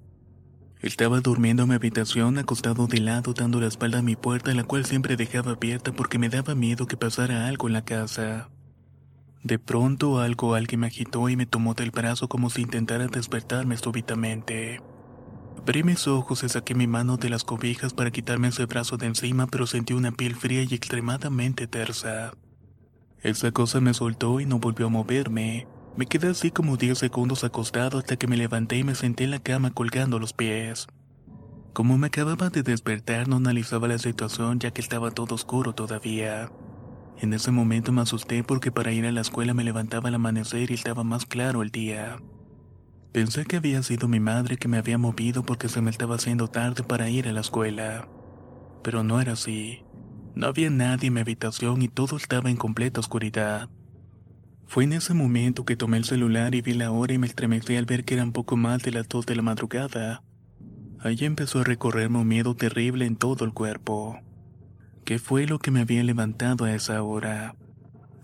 Estaba 0.80 1.20
durmiendo 1.20 1.64
en 1.64 1.68
mi 1.68 1.74
habitación 1.74 2.38
acostado 2.38 2.86
de 2.86 2.98
lado 2.98 3.34
dando 3.34 3.60
la 3.60 3.66
espalda 3.66 3.98
a 3.98 4.02
mi 4.02 4.16
puerta 4.16 4.54
la 4.54 4.64
cual 4.64 4.86
siempre 4.86 5.16
dejaba 5.16 5.52
abierta 5.52 5.92
porque 5.92 6.18
me 6.18 6.30
daba 6.30 6.54
miedo 6.54 6.86
que 6.86 6.96
pasara 6.96 7.46
algo 7.46 7.66
en 7.66 7.74
la 7.74 7.84
casa. 7.84 8.48
De 9.42 9.58
pronto 9.58 10.18
algo 10.18 10.54
alguien 10.54 10.80
me 10.80 10.86
agitó 10.86 11.28
y 11.28 11.36
me 11.36 11.44
tomó 11.44 11.74
del 11.74 11.90
brazo 11.90 12.26
como 12.26 12.48
si 12.48 12.62
intentara 12.62 13.08
despertarme 13.08 13.76
súbitamente. 13.76 14.80
Abrí 15.58 15.82
mis 15.82 16.08
ojos 16.08 16.42
y 16.42 16.48
saqué 16.48 16.74
mi 16.74 16.86
mano 16.86 17.18
de 17.18 17.28
las 17.28 17.44
cobijas 17.44 17.92
para 17.92 18.10
quitarme 18.10 18.48
ese 18.48 18.64
brazo 18.64 18.96
de 18.96 19.08
encima 19.08 19.46
pero 19.46 19.66
sentí 19.66 19.92
una 19.92 20.10
piel 20.10 20.36
fría 20.36 20.62
y 20.62 20.72
extremadamente 20.72 21.66
tersa. 21.66 22.32
Esa 23.22 23.52
cosa 23.52 23.80
me 23.80 23.92
soltó 23.92 24.40
y 24.40 24.46
no 24.46 24.58
volvió 24.58 24.86
a 24.86 24.90
moverme. 24.90 25.66
Me 25.96 26.06
quedé 26.06 26.28
así 26.28 26.50
como 26.50 26.78
10 26.78 26.96
segundos 26.96 27.44
acostado 27.44 27.98
hasta 27.98 28.16
que 28.16 28.26
me 28.26 28.38
levanté 28.38 28.78
y 28.78 28.84
me 28.84 28.94
senté 28.94 29.24
en 29.24 29.30
la 29.30 29.40
cama 29.40 29.72
colgando 29.72 30.18
los 30.18 30.32
pies. 30.32 30.86
Como 31.74 31.98
me 31.98 32.06
acababa 32.06 32.48
de 32.48 32.62
despertar, 32.62 33.28
no 33.28 33.36
analizaba 33.36 33.88
la 33.88 33.98
situación 33.98 34.58
ya 34.58 34.70
que 34.70 34.80
estaba 34.80 35.10
todo 35.10 35.34
oscuro 35.34 35.74
todavía. 35.74 36.50
En 37.18 37.34
ese 37.34 37.50
momento 37.50 37.92
me 37.92 38.00
asusté 38.00 38.42
porque 38.42 38.72
para 38.72 38.92
ir 38.92 39.04
a 39.04 39.12
la 39.12 39.20
escuela 39.20 39.52
me 39.52 39.64
levantaba 39.64 40.08
al 40.08 40.14
amanecer 40.14 40.70
y 40.70 40.74
estaba 40.74 41.04
más 41.04 41.26
claro 41.26 41.62
el 41.62 41.70
día. 41.70 42.16
Pensé 43.12 43.44
que 43.44 43.56
había 43.56 43.82
sido 43.82 44.08
mi 44.08 44.20
madre 44.20 44.56
que 44.56 44.68
me 44.68 44.78
había 44.78 44.96
movido 44.96 45.42
porque 45.42 45.68
se 45.68 45.82
me 45.82 45.90
estaba 45.90 46.14
haciendo 46.14 46.48
tarde 46.48 46.84
para 46.84 47.10
ir 47.10 47.28
a 47.28 47.32
la 47.32 47.40
escuela. 47.40 48.08
Pero 48.82 49.02
no 49.02 49.20
era 49.20 49.32
así. 49.32 49.84
No 50.34 50.46
había 50.46 50.70
nadie 50.70 51.08
en 51.08 51.14
mi 51.14 51.20
habitación 51.20 51.82
y 51.82 51.88
todo 51.88 52.16
estaba 52.16 52.50
en 52.50 52.56
completa 52.56 53.00
oscuridad. 53.00 53.68
Fue 54.66 54.84
en 54.84 54.92
ese 54.92 55.14
momento 55.14 55.64
que 55.64 55.76
tomé 55.76 55.96
el 55.96 56.04
celular 56.04 56.54
y 56.54 56.62
vi 56.62 56.74
la 56.74 56.92
hora 56.92 57.12
y 57.12 57.18
me 57.18 57.26
estremecí 57.26 57.76
al 57.76 57.86
ver 57.86 58.04
que 58.04 58.14
eran 58.14 58.32
poco 58.32 58.56
más 58.56 58.82
de 58.82 58.92
las 58.92 59.08
dos 59.08 59.26
de 59.26 59.34
la 59.34 59.42
madrugada. 59.42 60.22
Ahí 61.00 61.18
empezó 61.22 61.60
a 61.60 61.64
recorrerme 61.64 62.18
un 62.18 62.28
miedo 62.28 62.54
terrible 62.54 63.04
en 63.06 63.16
todo 63.16 63.44
el 63.44 63.52
cuerpo. 63.52 64.20
¿Qué 65.04 65.18
fue 65.18 65.46
lo 65.46 65.58
que 65.58 65.72
me 65.72 65.80
había 65.80 66.04
levantado 66.04 66.66
a 66.66 66.72
esa 66.72 67.02
hora? 67.02 67.56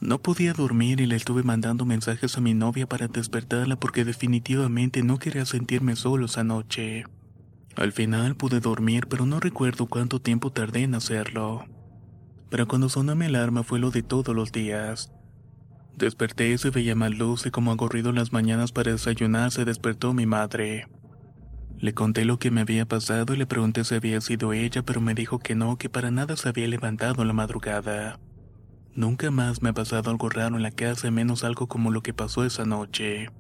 No 0.00 0.20
podía 0.20 0.52
dormir 0.52 1.00
y 1.00 1.06
le 1.06 1.16
estuve 1.16 1.42
mandando 1.42 1.84
mensajes 1.84 2.36
a 2.36 2.40
mi 2.40 2.54
novia 2.54 2.86
para 2.86 3.08
despertarla 3.08 3.76
porque 3.76 4.04
definitivamente 4.04 5.02
no 5.02 5.18
quería 5.18 5.46
sentirme 5.46 5.96
solo 5.96 6.26
esa 6.26 6.44
noche. 6.44 7.04
Al 7.74 7.92
final 7.92 8.36
pude 8.36 8.60
dormir, 8.60 9.08
pero 9.08 9.26
no 9.26 9.40
recuerdo 9.40 9.86
cuánto 9.86 10.20
tiempo 10.20 10.52
tardé 10.52 10.84
en 10.84 10.94
hacerlo. 10.94 11.64
Pero 12.50 12.68
cuando 12.68 12.88
sonó 12.88 13.14
mi 13.16 13.26
alarma 13.26 13.62
fue 13.62 13.78
lo 13.78 13.90
de 13.90 14.02
todos 14.02 14.35
los 14.35 14.52
días. 14.52 15.12
Desperté 15.96 16.50
y 16.50 16.59
se 16.59 16.70
veía 16.70 16.94
más 16.94 17.16
luz 17.16 17.46
y 17.46 17.50
como 17.50 17.72
agorrido 17.72 18.11
en 18.11 18.16
las 18.16 18.32
mañanas 18.32 18.70
para 18.70 18.92
desayunar 18.92 19.50
se 19.50 19.64
despertó 19.64 20.12
mi 20.12 20.26
madre. 20.26 20.88
Le 21.78 21.94
conté 21.94 22.24
lo 22.24 22.38
que 22.38 22.50
me 22.50 22.62
había 22.62 22.87
pasado 22.87 23.35
y 23.35 23.37
le 23.37 23.46
pregunté 23.46 23.85
si 23.85 23.94
había 23.94 24.20
sido 24.20 24.52
ella, 24.52 24.82
pero 24.82 25.00
me 25.00 25.14
dijo 25.14 25.38
que 25.38 25.54
no, 25.54 25.76
que 25.76 25.88
para 25.88 26.11
nada 26.11 26.37
se 26.37 26.48
había 26.48 26.68
levantado 26.68 27.24
la 27.24 27.32
madrugada. 27.32 28.18
Nunca 28.94 29.30
más 29.30 29.61
me 29.61 29.70
ha 29.70 29.74
pasado 29.74 30.11
algo 30.11 30.30
raro 30.30 30.56
en 30.56 30.62
la 30.62 30.70
casa, 30.70 31.11
menos 31.11 31.44
algo 31.44 31.66
como 31.66 31.90
lo 31.90 32.02
que 32.02 32.14
pasó 32.14 32.44
esa 32.44 32.64
noche. 32.64 33.30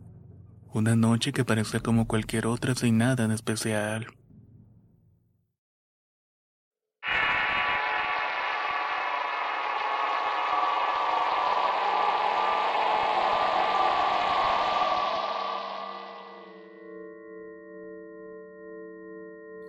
Una 0.72 0.96
noche 0.96 1.32
que 1.32 1.46
parecía 1.46 1.80
como 1.80 2.06
cualquier 2.06 2.46
otra 2.46 2.74
sin 2.74 2.98
nada 2.98 3.24
en 3.24 3.30
especial. 3.32 4.06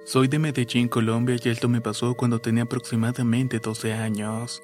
Soy 0.08 0.30
de 0.30 0.39
Medellín, 0.39 0.88
Colombia, 0.88 1.36
y 1.43 1.50
esto 1.50 1.67
me 1.67 1.82
pasó 1.82 2.15
cuando 2.15 2.39
tenía 2.39 2.63
aproximadamente 2.63 3.60
12 3.60 3.91
años. 3.91 4.63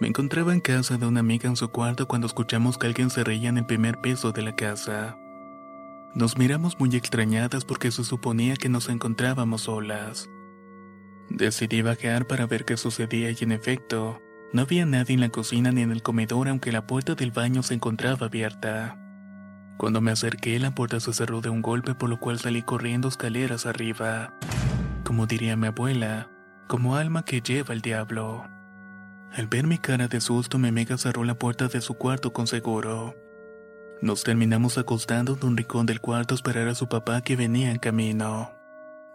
Me 0.00 0.08
encontraba 0.08 0.52
en 0.52 0.60
casa 0.60 0.96
de 0.96 1.06
una 1.06 1.20
amiga 1.20 1.48
en 1.48 1.54
su 1.54 1.68
cuarto 1.68 2.08
cuando 2.08 2.26
escuchamos 2.26 2.76
que 2.76 2.88
alguien 2.88 3.08
se 3.08 3.22
reía 3.22 3.50
en 3.50 3.58
el 3.58 3.66
primer 3.66 4.00
piso 4.00 4.32
de 4.32 4.42
la 4.42 4.56
casa. 4.56 5.16
Nos 6.16 6.36
miramos 6.38 6.80
muy 6.80 6.92
extrañadas 6.96 7.64
porque 7.64 7.92
se 7.92 8.02
suponía 8.02 8.56
que 8.56 8.68
nos 8.68 8.88
encontrábamos 8.88 9.60
solas. 9.62 10.28
Decidí 11.30 11.80
bajar 11.82 12.26
para 12.26 12.46
ver 12.46 12.64
qué 12.64 12.76
sucedía 12.76 13.30
y 13.30 13.36
en 13.42 13.52
efecto, 13.52 14.20
no 14.52 14.62
había 14.62 14.86
nadie 14.86 15.14
en 15.14 15.20
la 15.20 15.28
cocina 15.28 15.70
ni 15.70 15.82
en 15.82 15.92
el 15.92 16.02
comedor 16.02 16.48
aunque 16.48 16.72
la 16.72 16.84
puerta 16.84 17.14
del 17.14 17.30
baño 17.30 17.62
se 17.62 17.74
encontraba 17.74 18.26
abierta. 18.26 18.98
Cuando 19.76 20.00
me 20.00 20.10
acerqué 20.10 20.58
la 20.58 20.74
puerta 20.74 20.98
se 20.98 21.12
cerró 21.12 21.40
de 21.40 21.50
un 21.50 21.62
golpe 21.62 21.94
por 21.94 22.08
lo 22.08 22.18
cual 22.18 22.40
salí 22.40 22.62
corriendo 22.62 23.06
escaleras 23.06 23.66
arriba. 23.66 24.32
Como 25.04 25.26
diría 25.26 25.54
mi 25.54 25.66
abuela, 25.66 26.30
como 26.66 26.96
alma 26.96 27.24
que 27.24 27.42
lleva 27.42 27.74
el 27.74 27.82
diablo. 27.82 28.44
Al 29.32 29.46
ver 29.48 29.66
mi 29.66 29.76
cara 29.76 30.08
de 30.08 30.20
susto 30.20 30.58
mi 30.58 30.68
amiga 30.68 30.96
cerró 30.96 31.24
la 31.24 31.34
puerta 31.34 31.68
de 31.68 31.82
su 31.82 31.94
cuarto 31.94 32.32
con 32.32 32.46
seguro. 32.46 33.14
Nos 34.00 34.24
terminamos 34.24 34.78
acostando 34.78 35.36
en 35.40 35.46
un 35.46 35.56
rincón 35.58 35.84
del 35.84 36.00
cuarto 36.00 36.34
a 36.34 36.36
esperar 36.36 36.68
a 36.68 36.74
su 36.74 36.88
papá 36.88 37.20
que 37.20 37.36
venía 37.36 37.70
en 37.70 37.78
camino. 37.78 38.50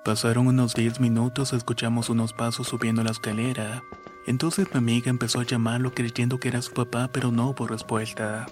Pasaron 0.06 0.48
unos 0.48 0.76
10 0.76 1.00
minutos, 1.00 1.54
escuchamos 1.54 2.10
unos 2.10 2.34
pasos 2.34 2.68
subiendo 2.68 3.04
la 3.04 3.12
escalera. 3.12 3.82
Entonces 4.28 4.68
mi 4.72 4.78
amiga 4.78 5.10
empezó 5.10 5.40
a 5.40 5.46
llamarlo 5.46 5.92
creyendo 5.94 6.40
que 6.40 6.50
era 6.50 6.62
su 6.62 6.72
papá, 6.72 7.10
pero 7.12 7.32
no 7.32 7.50
hubo 7.50 7.68
respuesta. 7.68 8.46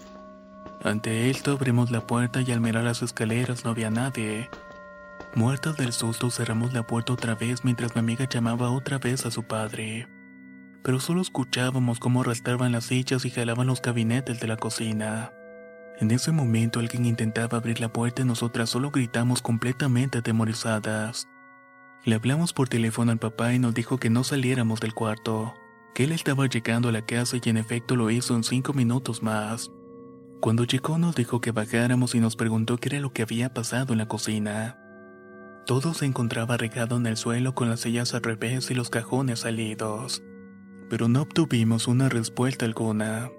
Ante 0.84 1.30
esto 1.30 1.52
abrimos 1.52 1.92
la 1.92 2.02
puerta 2.02 2.42
y 2.42 2.52
al 2.52 2.62
mirar 2.62 2.84
las 2.84 3.04
escaleras 3.04 3.64
no 3.64 3.72
había 3.72 3.92
nadie. 3.92 4.50
Muertas 5.36 5.78
del 5.78 5.94
susto 5.94 6.32
cerramos 6.32 6.74
la 6.74 6.88
puerta 6.88 7.14
otra 7.14 7.36
vez 7.36 7.64
mientras 7.64 7.96
mi 7.96 8.00
amiga 8.00 8.28
llamaba 8.28 8.72
otra 8.72 8.98
vez 8.98 9.26
a 9.26 9.32
su 9.32 9.44
padre. 9.44 10.08
Pero 10.84 11.00
solo 11.00 11.22
escuchábamos 11.22 12.00
cómo 12.00 12.22
arrastraban 12.22 12.72
las 12.72 12.86
sillas 12.86 13.26
y 13.26 13.30
jalaban 13.30 13.68
los 13.68 13.82
gabinetes 13.82 14.40
de 14.40 14.48
la 14.48 14.58
cocina. 14.58 15.32
En 16.00 16.12
ese 16.12 16.32
momento 16.32 16.80
alguien 16.80 17.06
intentaba 17.06 17.58
abrir 17.58 17.80
la 17.80 17.92
puerta 17.92 18.22
y 18.22 18.26
nosotras 18.26 18.70
solo 18.70 18.90
gritamos 18.92 19.42
completamente 19.42 20.20
atemorizadas. 20.20 21.28
Le 22.06 22.16
hablamos 22.16 22.54
por 22.54 22.70
teléfono 22.70 23.12
al 23.12 23.18
papá 23.18 23.54
y 23.54 23.60
nos 23.60 23.74
dijo 23.74 23.98
que 23.98 24.10
no 24.10 24.24
saliéramos 24.24 24.80
del 24.80 24.94
cuarto, 24.94 25.56
que 25.94 26.06
él 26.06 26.14
estaba 26.14 26.48
llegando 26.48 26.90
a 26.90 26.92
la 26.92 27.06
casa 27.06 27.38
y 27.44 27.50
en 27.50 27.58
efecto 27.58 27.96
lo 27.96 28.10
hizo 28.10 28.36
en 28.36 28.44
cinco 28.44 28.74
minutos 28.74 29.22
más. 29.22 29.72
Cuando 30.40 30.64
llegó 30.64 30.98
nos 31.00 31.16
dijo 31.16 31.42
que 31.42 31.52
bajáramos 31.52 32.16
y 32.16 32.20
nos 32.20 32.36
preguntó 32.36 32.78
qué 32.78 32.90
era 32.90 33.00
lo 33.00 33.12
que 33.12 33.24
había 33.24 33.54
pasado 33.54 33.94
en 33.94 34.00
la 34.00 34.08
cocina. 34.08 34.78
Todo 35.68 35.94
se 35.94 36.06
encontraba 36.06 36.56
regado 36.56 36.96
en 36.96 37.06
el 37.08 37.18
suelo 37.18 37.54
con 37.54 37.70
las 37.70 37.82
sillas 37.82 38.14
al 38.14 38.24
revés 38.24 38.72
y 38.72 38.74
los 38.74 38.90
cajones 38.90 39.42
salidos, 39.42 40.24
pero 40.90 41.10
no 41.10 41.24
obtuvimos 41.24 41.90
una 41.90 42.08
respuesta 42.08 42.64
alguna. 42.64 43.30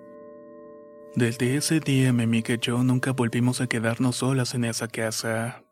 Desde 1.15 1.57
ese 1.57 1.81
día 1.81 2.13
mi 2.13 2.25
amiga 2.25 2.53
y 2.53 2.59
yo 2.59 2.83
nunca 2.83 3.13
volvimos 3.13 3.63
a 3.63 3.67
quedarnos 3.67 4.17
solas 4.17 4.55
en 4.55 4.67
esa 4.67 4.89
casa. 4.89 5.65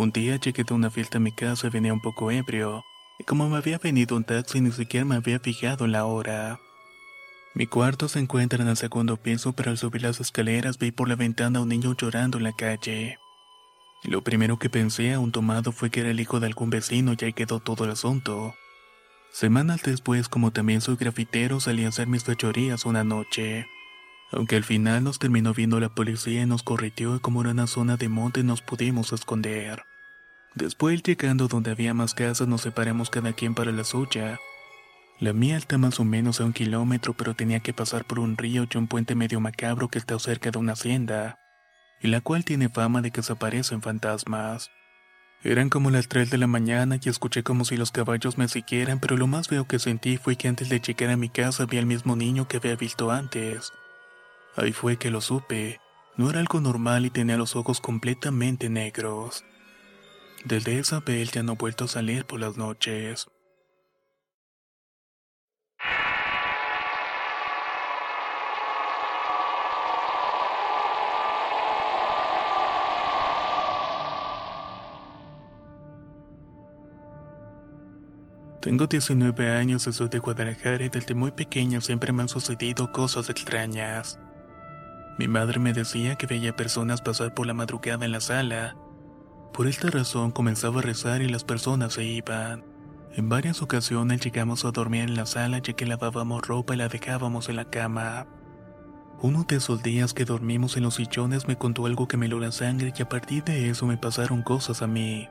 Un 0.00 0.12
día 0.12 0.36
llegué 0.36 0.64
de 0.64 0.72
una 0.72 0.88
fiesta 0.88 1.18
a 1.18 1.20
mi 1.20 1.30
casa 1.30 1.66
y 1.66 1.70
venía 1.70 1.92
un 1.92 2.00
poco 2.00 2.30
ebrio, 2.30 2.86
y 3.18 3.24
como 3.24 3.50
me 3.50 3.58
había 3.58 3.76
venido 3.76 4.16
un 4.16 4.24
taxi 4.24 4.62
ni 4.62 4.72
siquiera 4.72 5.04
me 5.04 5.16
había 5.16 5.38
fijado 5.40 5.86
la 5.86 6.06
hora. 6.06 6.58
Mi 7.54 7.66
cuarto 7.66 8.08
se 8.08 8.18
encuentra 8.18 8.62
en 8.62 8.70
el 8.70 8.78
segundo 8.78 9.18
piso, 9.18 9.52
pero 9.52 9.70
al 9.70 9.76
subir 9.76 10.00
las 10.00 10.18
escaleras 10.18 10.78
vi 10.78 10.90
por 10.90 11.06
la 11.06 11.16
ventana 11.16 11.58
a 11.58 11.62
un 11.62 11.68
niño 11.68 11.94
llorando 11.94 12.38
en 12.38 12.44
la 12.44 12.54
calle. 12.54 13.18
Lo 14.02 14.24
primero 14.24 14.58
que 14.58 14.70
pensé 14.70 15.12
a 15.12 15.20
un 15.20 15.32
tomado 15.32 15.70
fue 15.70 15.90
que 15.90 16.00
era 16.00 16.12
el 16.12 16.20
hijo 16.20 16.40
de 16.40 16.46
algún 16.46 16.70
vecino 16.70 17.12
y 17.12 17.22
ahí 17.22 17.34
quedó 17.34 17.60
todo 17.60 17.84
el 17.84 17.90
asunto. 17.90 18.54
Semanas 19.30 19.82
después, 19.82 20.30
como 20.30 20.50
también 20.50 20.80
soy 20.80 20.96
grafitero, 20.96 21.60
salí 21.60 21.84
a 21.84 21.88
hacer 21.88 22.06
mis 22.06 22.24
fechorías 22.24 22.86
una 22.86 23.04
noche. 23.04 23.66
Aunque 24.32 24.56
al 24.56 24.64
final 24.64 25.04
nos 25.04 25.18
terminó 25.18 25.52
viendo 25.52 25.78
la 25.78 25.90
policía 25.90 26.40
y 26.40 26.46
nos 26.46 26.62
correteó 26.62 27.16
y 27.16 27.20
como 27.20 27.42
era 27.42 27.50
una 27.50 27.66
zona 27.66 27.98
de 27.98 28.08
monte 28.08 28.42
nos 28.44 28.62
pudimos 28.62 29.12
esconder. 29.12 29.82
Después 30.54 31.02
llegando 31.02 31.46
donde 31.46 31.70
había 31.70 31.94
más 31.94 32.14
casas 32.14 32.48
nos 32.48 32.62
separamos 32.62 33.08
cada 33.08 33.32
quien 33.32 33.54
para 33.54 33.70
la 33.70 33.84
suya. 33.84 34.38
La 35.20 35.32
mía 35.32 35.56
está 35.56 35.78
más 35.78 36.00
o 36.00 36.04
menos 36.04 36.40
a 36.40 36.44
un 36.44 36.52
kilómetro, 36.52 37.14
pero 37.14 37.34
tenía 37.34 37.60
que 37.60 37.72
pasar 37.72 38.04
por 38.04 38.18
un 38.18 38.36
río 38.36 38.66
y 38.68 38.78
un 38.78 38.88
puente 38.88 39.14
medio 39.14 39.38
macabro 39.38 39.88
que 39.88 39.98
está 39.98 40.18
cerca 40.18 40.50
de 40.50 40.58
una 40.58 40.72
hacienda, 40.72 41.38
y 42.00 42.08
la 42.08 42.20
cual 42.20 42.44
tiene 42.44 42.68
fama 42.68 43.02
de 43.02 43.10
que 43.10 43.22
se 43.22 43.34
aparecen 43.34 43.82
fantasmas. 43.82 44.70
Eran 45.42 45.70
como 45.70 45.90
las 45.90 46.08
3 46.08 46.30
de 46.30 46.38
la 46.38 46.46
mañana 46.46 46.98
y 47.02 47.08
escuché 47.08 47.42
como 47.42 47.64
si 47.64 47.76
los 47.76 47.92
caballos 47.92 48.36
me 48.36 48.48
siguieran, 48.48 48.98
pero 48.98 49.16
lo 49.16 49.26
más 49.26 49.48
feo 49.48 49.66
que 49.66 49.78
sentí 49.78 50.16
fue 50.16 50.36
que 50.36 50.48
antes 50.48 50.68
de 50.68 50.80
llegar 50.80 51.10
a 51.10 51.16
mi 51.16 51.28
casa 51.28 51.64
vi 51.64 51.78
al 51.78 51.86
mismo 51.86 52.16
niño 52.16 52.48
que 52.48 52.58
había 52.58 52.76
visto 52.76 53.10
antes. 53.10 53.72
Ahí 54.56 54.72
fue 54.72 54.96
que 54.96 55.10
lo 55.10 55.20
supe. 55.20 55.80
No 56.16 56.28
era 56.28 56.40
algo 56.40 56.60
normal 56.60 57.06
y 57.06 57.10
tenía 57.10 57.38
los 57.38 57.56
ojos 57.56 57.80
completamente 57.80 58.68
negros. 58.68 59.44
Desde 60.44 60.78
esa 60.78 61.00
vez 61.00 61.32
ya 61.32 61.42
no 61.42 61.52
he 61.52 61.56
vuelto 61.56 61.84
a 61.84 61.88
salir 61.88 62.24
por 62.24 62.40
las 62.40 62.56
noches. 62.56 63.28
Tengo 78.60 78.86
19 78.86 79.50
años 79.50 79.86
y 79.86 79.92
soy 79.92 80.08
de 80.08 80.18
Guadalajara 80.18 80.84
y 80.84 80.90
desde 80.90 81.14
muy 81.14 81.32
pequeño 81.32 81.80
siempre 81.80 82.12
me 82.12 82.22
han 82.22 82.28
sucedido 82.28 82.92
cosas 82.92 83.30
extrañas. 83.30 84.18
Mi 85.18 85.28
madre 85.28 85.58
me 85.58 85.72
decía 85.72 86.16
que 86.16 86.26
veía 86.26 86.54
personas 86.54 87.00
pasar 87.00 87.34
por 87.34 87.46
la 87.46 87.54
madrugada 87.54 88.04
en 88.04 88.12
la 88.12 88.20
sala. 88.20 88.76
Por 89.52 89.66
esta 89.66 89.90
razón 89.90 90.30
comenzaba 90.30 90.78
a 90.78 90.82
rezar 90.82 91.22
y 91.22 91.28
las 91.28 91.44
personas 91.44 91.94
se 91.94 92.04
iban. 92.04 92.64
En 93.14 93.28
varias 93.28 93.60
ocasiones 93.62 94.20
llegamos 94.20 94.64
a 94.64 94.70
dormir 94.70 95.02
en 95.02 95.16
la 95.16 95.26
sala 95.26 95.58
ya 95.58 95.72
que 95.72 95.86
lavábamos 95.86 96.46
ropa 96.46 96.74
y 96.74 96.76
la 96.76 96.88
dejábamos 96.88 97.48
en 97.48 97.56
la 97.56 97.64
cama. 97.64 98.26
Uno 99.20 99.44
de 99.46 99.56
esos 99.56 99.82
días 99.82 100.14
que 100.14 100.24
dormimos 100.24 100.76
en 100.76 100.84
los 100.84 100.94
sillones 100.94 101.48
me 101.48 101.56
contó 101.56 101.86
algo 101.86 102.08
que 102.08 102.16
me 102.16 102.28
lo 102.28 102.38
la 102.40 102.52
sangre 102.52 102.92
y 102.96 103.02
a 103.02 103.08
partir 103.08 103.44
de 103.44 103.68
eso 103.68 103.86
me 103.86 103.98
pasaron 103.98 104.42
cosas 104.42 104.80
a 104.80 104.86
mí. 104.86 105.28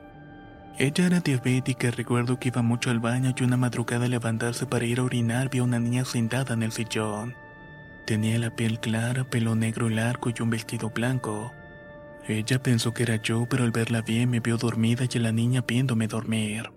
Ella 0.78 1.06
era 1.06 1.20
diabética 1.20 1.90
recuerdo 1.90 2.38
que 2.38 2.48
iba 2.48 2.62
mucho 2.62 2.90
al 2.90 3.00
baño 3.00 3.34
y 3.36 3.42
una 3.42 3.56
madrugada 3.56 4.06
levantarse 4.06 4.66
para 4.66 4.84
ir 4.84 5.00
a 5.00 5.04
orinar 5.04 5.50
vio 5.50 5.62
a 5.62 5.66
una 5.66 5.80
niña 5.80 6.04
sentada 6.04 6.54
en 6.54 6.62
el 6.62 6.72
sillón. 6.72 7.34
Tenía 8.06 8.38
la 8.38 8.54
piel 8.54 8.78
clara, 8.80 9.24
pelo 9.24 9.54
negro 9.54 9.88
largo 9.88 10.30
y 10.30 10.42
un 10.42 10.50
vestido 10.50 10.90
blanco. 10.90 11.52
Ella 12.30 12.62
pensó 12.62 12.94
que 12.94 13.02
era 13.02 13.16
yo, 13.16 13.46
pero 13.50 13.64
al 13.64 13.72
verla 13.72 14.02
bien 14.02 14.30
me 14.30 14.40
vio 14.40 14.56
dormida 14.56 15.04
y 15.12 15.18
a 15.18 15.20
la 15.20 15.32
niña 15.32 15.64
viéndome 15.66 16.06
dormir. 16.06 16.70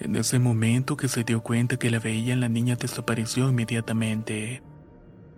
En 0.00 0.16
ese 0.16 0.40
momento 0.40 0.96
que 0.96 1.06
se 1.06 1.22
dio 1.22 1.42
cuenta 1.42 1.76
que 1.76 1.90
la 1.90 2.00
veía, 2.00 2.34
la 2.34 2.48
niña 2.48 2.74
desapareció 2.74 3.48
inmediatamente. 3.48 4.62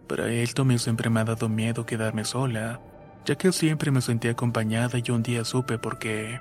Para 0.08 0.32
esto 0.32 0.64
me 0.64 0.78
siempre 0.78 1.10
me 1.10 1.20
ha 1.20 1.24
dado 1.24 1.50
miedo 1.50 1.84
quedarme 1.84 2.24
sola, 2.24 2.80
ya 3.26 3.36
que 3.36 3.52
siempre 3.52 3.90
me 3.90 4.00
sentía 4.00 4.30
acompañada 4.30 4.98
y 5.04 5.10
un 5.10 5.22
día 5.22 5.44
supe 5.44 5.76
por 5.76 5.98
qué. 5.98 6.40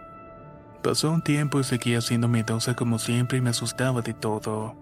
Pasó 0.81 1.11
un 1.11 1.21
tiempo 1.21 1.59
y 1.59 1.65
seguía 1.65 1.99
siendo 1.99 2.27
miedosa 2.29 2.75
como 2.75 2.99
siempre 2.99 3.37
y 3.37 3.41
me 3.41 3.49
asustaba 3.49 4.01
de 4.01 4.13
todo. 4.13 4.75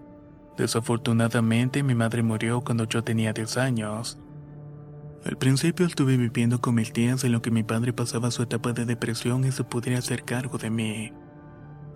Desafortunadamente 0.56 1.82
mi 1.82 1.94
madre 1.94 2.22
murió 2.22 2.60
cuando 2.60 2.84
yo 2.84 3.02
tenía 3.02 3.32
10 3.32 3.56
años. 3.56 4.18
Al 5.24 5.36
principio 5.38 5.86
estuve 5.86 6.16
viviendo 6.16 6.60
con 6.60 6.74
mis 6.74 6.92
tías 6.92 7.22
en 7.22 7.30
lo 7.30 7.42
que 7.42 7.52
mi 7.52 7.62
padre 7.62 7.92
pasaba 7.92 8.32
su 8.32 8.42
etapa 8.42 8.72
de 8.72 8.84
depresión 8.84 9.44
y 9.44 9.52
se 9.52 9.62
pudiera 9.62 10.00
hacer 10.00 10.24
cargo 10.24 10.58
de 10.58 10.68
mí. 10.68 11.12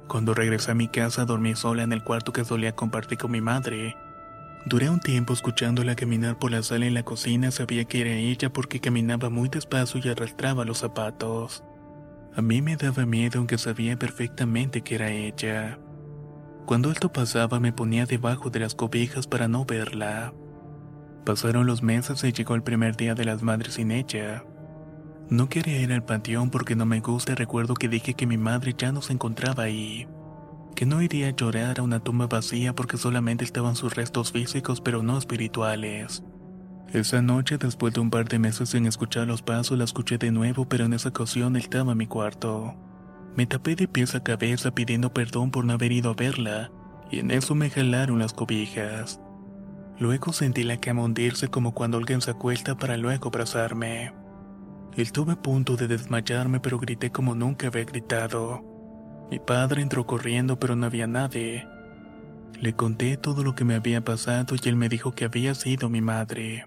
Cuando 0.06 0.32
regresé 0.32 0.70
a 0.70 0.74
mi 0.74 0.86
casa 0.86 1.24
dormí 1.24 1.56
sola 1.56 1.82
en 1.82 1.92
el 1.92 2.04
cuarto 2.04 2.32
que 2.32 2.44
solía 2.44 2.76
compartir 2.76 3.18
con 3.18 3.32
mi 3.32 3.40
madre. 3.40 3.96
Duré 4.64 4.88
un 4.90 5.00
tiempo 5.00 5.32
escuchándola 5.32 5.96
caminar 5.96 6.38
por 6.38 6.52
la 6.52 6.62
sala 6.62 6.86
y 6.86 6.90
la 6.90 7.02
cocina, 7.02 7.50
sabía 7.50 7.84
que 7.84 8.02
era 8.02 8.12
ella 8.12 8.52
porque 8.52 8.80
caminaba 8.80 9.28
muy 9.28 9.48
despacio 9.48 10.00
y 10.02 10.08
arrastraba 10.08 10.64
los 10.64 10.78
zapatos. 10.78 11.64
A 12.36 12.42
mí 12.42 12.62
me 12.62 12.76
daba 12.76 13.06
miedo 13.06 13.38
aunque 13.38 13.58
sabía 13.58 13.98
perfectamente 13.98 14.82
que 14.82 14.94
era 14.94 15.10
ella. 15.10 15.80
Cuando 16.64 16.92
esto 16.92 17.12
pasaba 17.12 17.58
me 17.58 17.72
ponía 17.72 18.06
debajo 18.06 18.50
de 18.50 18.60
las 18.60 18.76
cobijas 18.76 19.26
para 19.26 19.48
no 19.48 19.64
verla. 19.64 20.32
Pasaron 21.26 21.66
los 21.66 21.82
meses 21.82 22.22
y 22.22 22.32
llegó 22.32 22.54
el 22.54 22.62
primer 22.62 22.96
día 22.96 23.16
de 23.16 23.24
las 23.24 23.42
madres 23.42 23.74
sin 23.74 23.90
ella. 23.90 24.44
No 25.28 25.48
quería 25.48 25.80
ir 25.82 25.92
al 25.92 26.04
panteón 26.04 26.50
porque 26.50 26.76
no 26.76 26.86
me 26.86 27.00
gusta 27.00 27.32
y 27.32 27.34
recuerdo 27.34 27.74
que 27.74 27.88
dije 27.88 28.14
que 28.14 28.28
mi 28.28 28.38
madre 28.38 28.74
ya 28.78 28.92
no 28.92 29.02
se 29.02 29.12
encontraba 29.12 29.64
ahí. 29.64 30.06
que 30.76 30.86
no 30.86 31.02
iría 31.02 31.28
a 31.28 31.30
llorar 31.30 31.80
a 31.80 31.82
una 31.82 32.00
tumba 32.00 32.28
vacía 32.28 32.74
porque 32.74 32.98
solamente 32.98 33.44
estaban 33.44 33.74
sus 33.74 33.96
restos 33.96 34.30
físicos 34.30 34.80
pero 34.80 35.02
no 35.02 35.18
espirituales. 35.18 36.22
Esa 36.92 37.22
noche, 37.22 37.58
después 37.58 37.94
de 37.94 38.00
un 38.00 38.10
par 38.10 38.28
de 38.28 38.38
meses 38.38 38.68
sin 38.68 38.86
escuchar 38.86 39.26
los 39.26 39.42
pasos, 39.42 39.76
la 39.76 39.84
escuché 39.84 40.18
de 40.18 40.30
nuevo, 40.30 40.68
pero 40.68 40.84
en 40.84 40.92
esa 40.92 41.08
ocasión 41.08 41.56
estaba 41.56 41.92
en 41.92 41.98
mi 41.98 42.06
cuarto. 42.06 42.76
Me 43.36 43.46
tapé 43.46 43.74
de 43.74 43.88
pies 43.88 44.14
a 44.14 44.22
cabeza 44.22 44.70
pidiendo 44.70 45.12
perdón 45.12 45.50
por 45.50 45.64
no 45.64 45.72
haber 45.72 45.90
ido 45.90 46.10
a 46.10 46.14
verla, 46.14 46.70
y 47.10 47.18
en 47.18 47.32
eso 47.32 47.54
me 47.56 47.70
jalaron 47.70 48.20
las 48.20 48.32
cobijas. 48.32 49.20
Luego 49.98 50.32
sentí 50.32 50.62
la 50.62 50.78
cama 50.78 51.02
hundirse 51.02 51.48
como 51.48 51.72
cuando 51.72 51.96
alguien 51.96 52.20
se 52.20 52.32
acuesta 52.32 52.76
para 52.76 52.96
luego 52.96 53.28
abrazarme. 53.28 54.12
Estuve 54.96 55.32
a 55.32 55.42
punto 55.42 55.76
de 55.76 55.88
desmayarme, 55.88 56.60
pero 56.60 56.78
grité 56.78 57.10
como 57.10 57.34
nunca 57.34 57.68
había 57.68 57.84
gritado. 57.84 58.62
Mi 59.30 59.38
padre 59.38 59.82
entró 59.82 60.06
corriendo, 60.06 60.58
pero 60.58 60.76
no 60.76 60.86
había 60.86 61.06
nadie. 61.06 61.66
Le 62.60 62.74
conté 62.74 63.16
todo 63.16 63.42
lo 63.42 63.54
que 63.54 63.64
me 63.64 63.74
había 63.74 64.02
pasado 64.04 64.54
y 64.54 64.68
él 64.68 64.76
me 64.76 64.88
dijo 64.88 65.12
que 65.12 65.24
había 65.24 65.54
sido 65.54 65.88
mi 65.88 66.00
madre. 66.00 66.66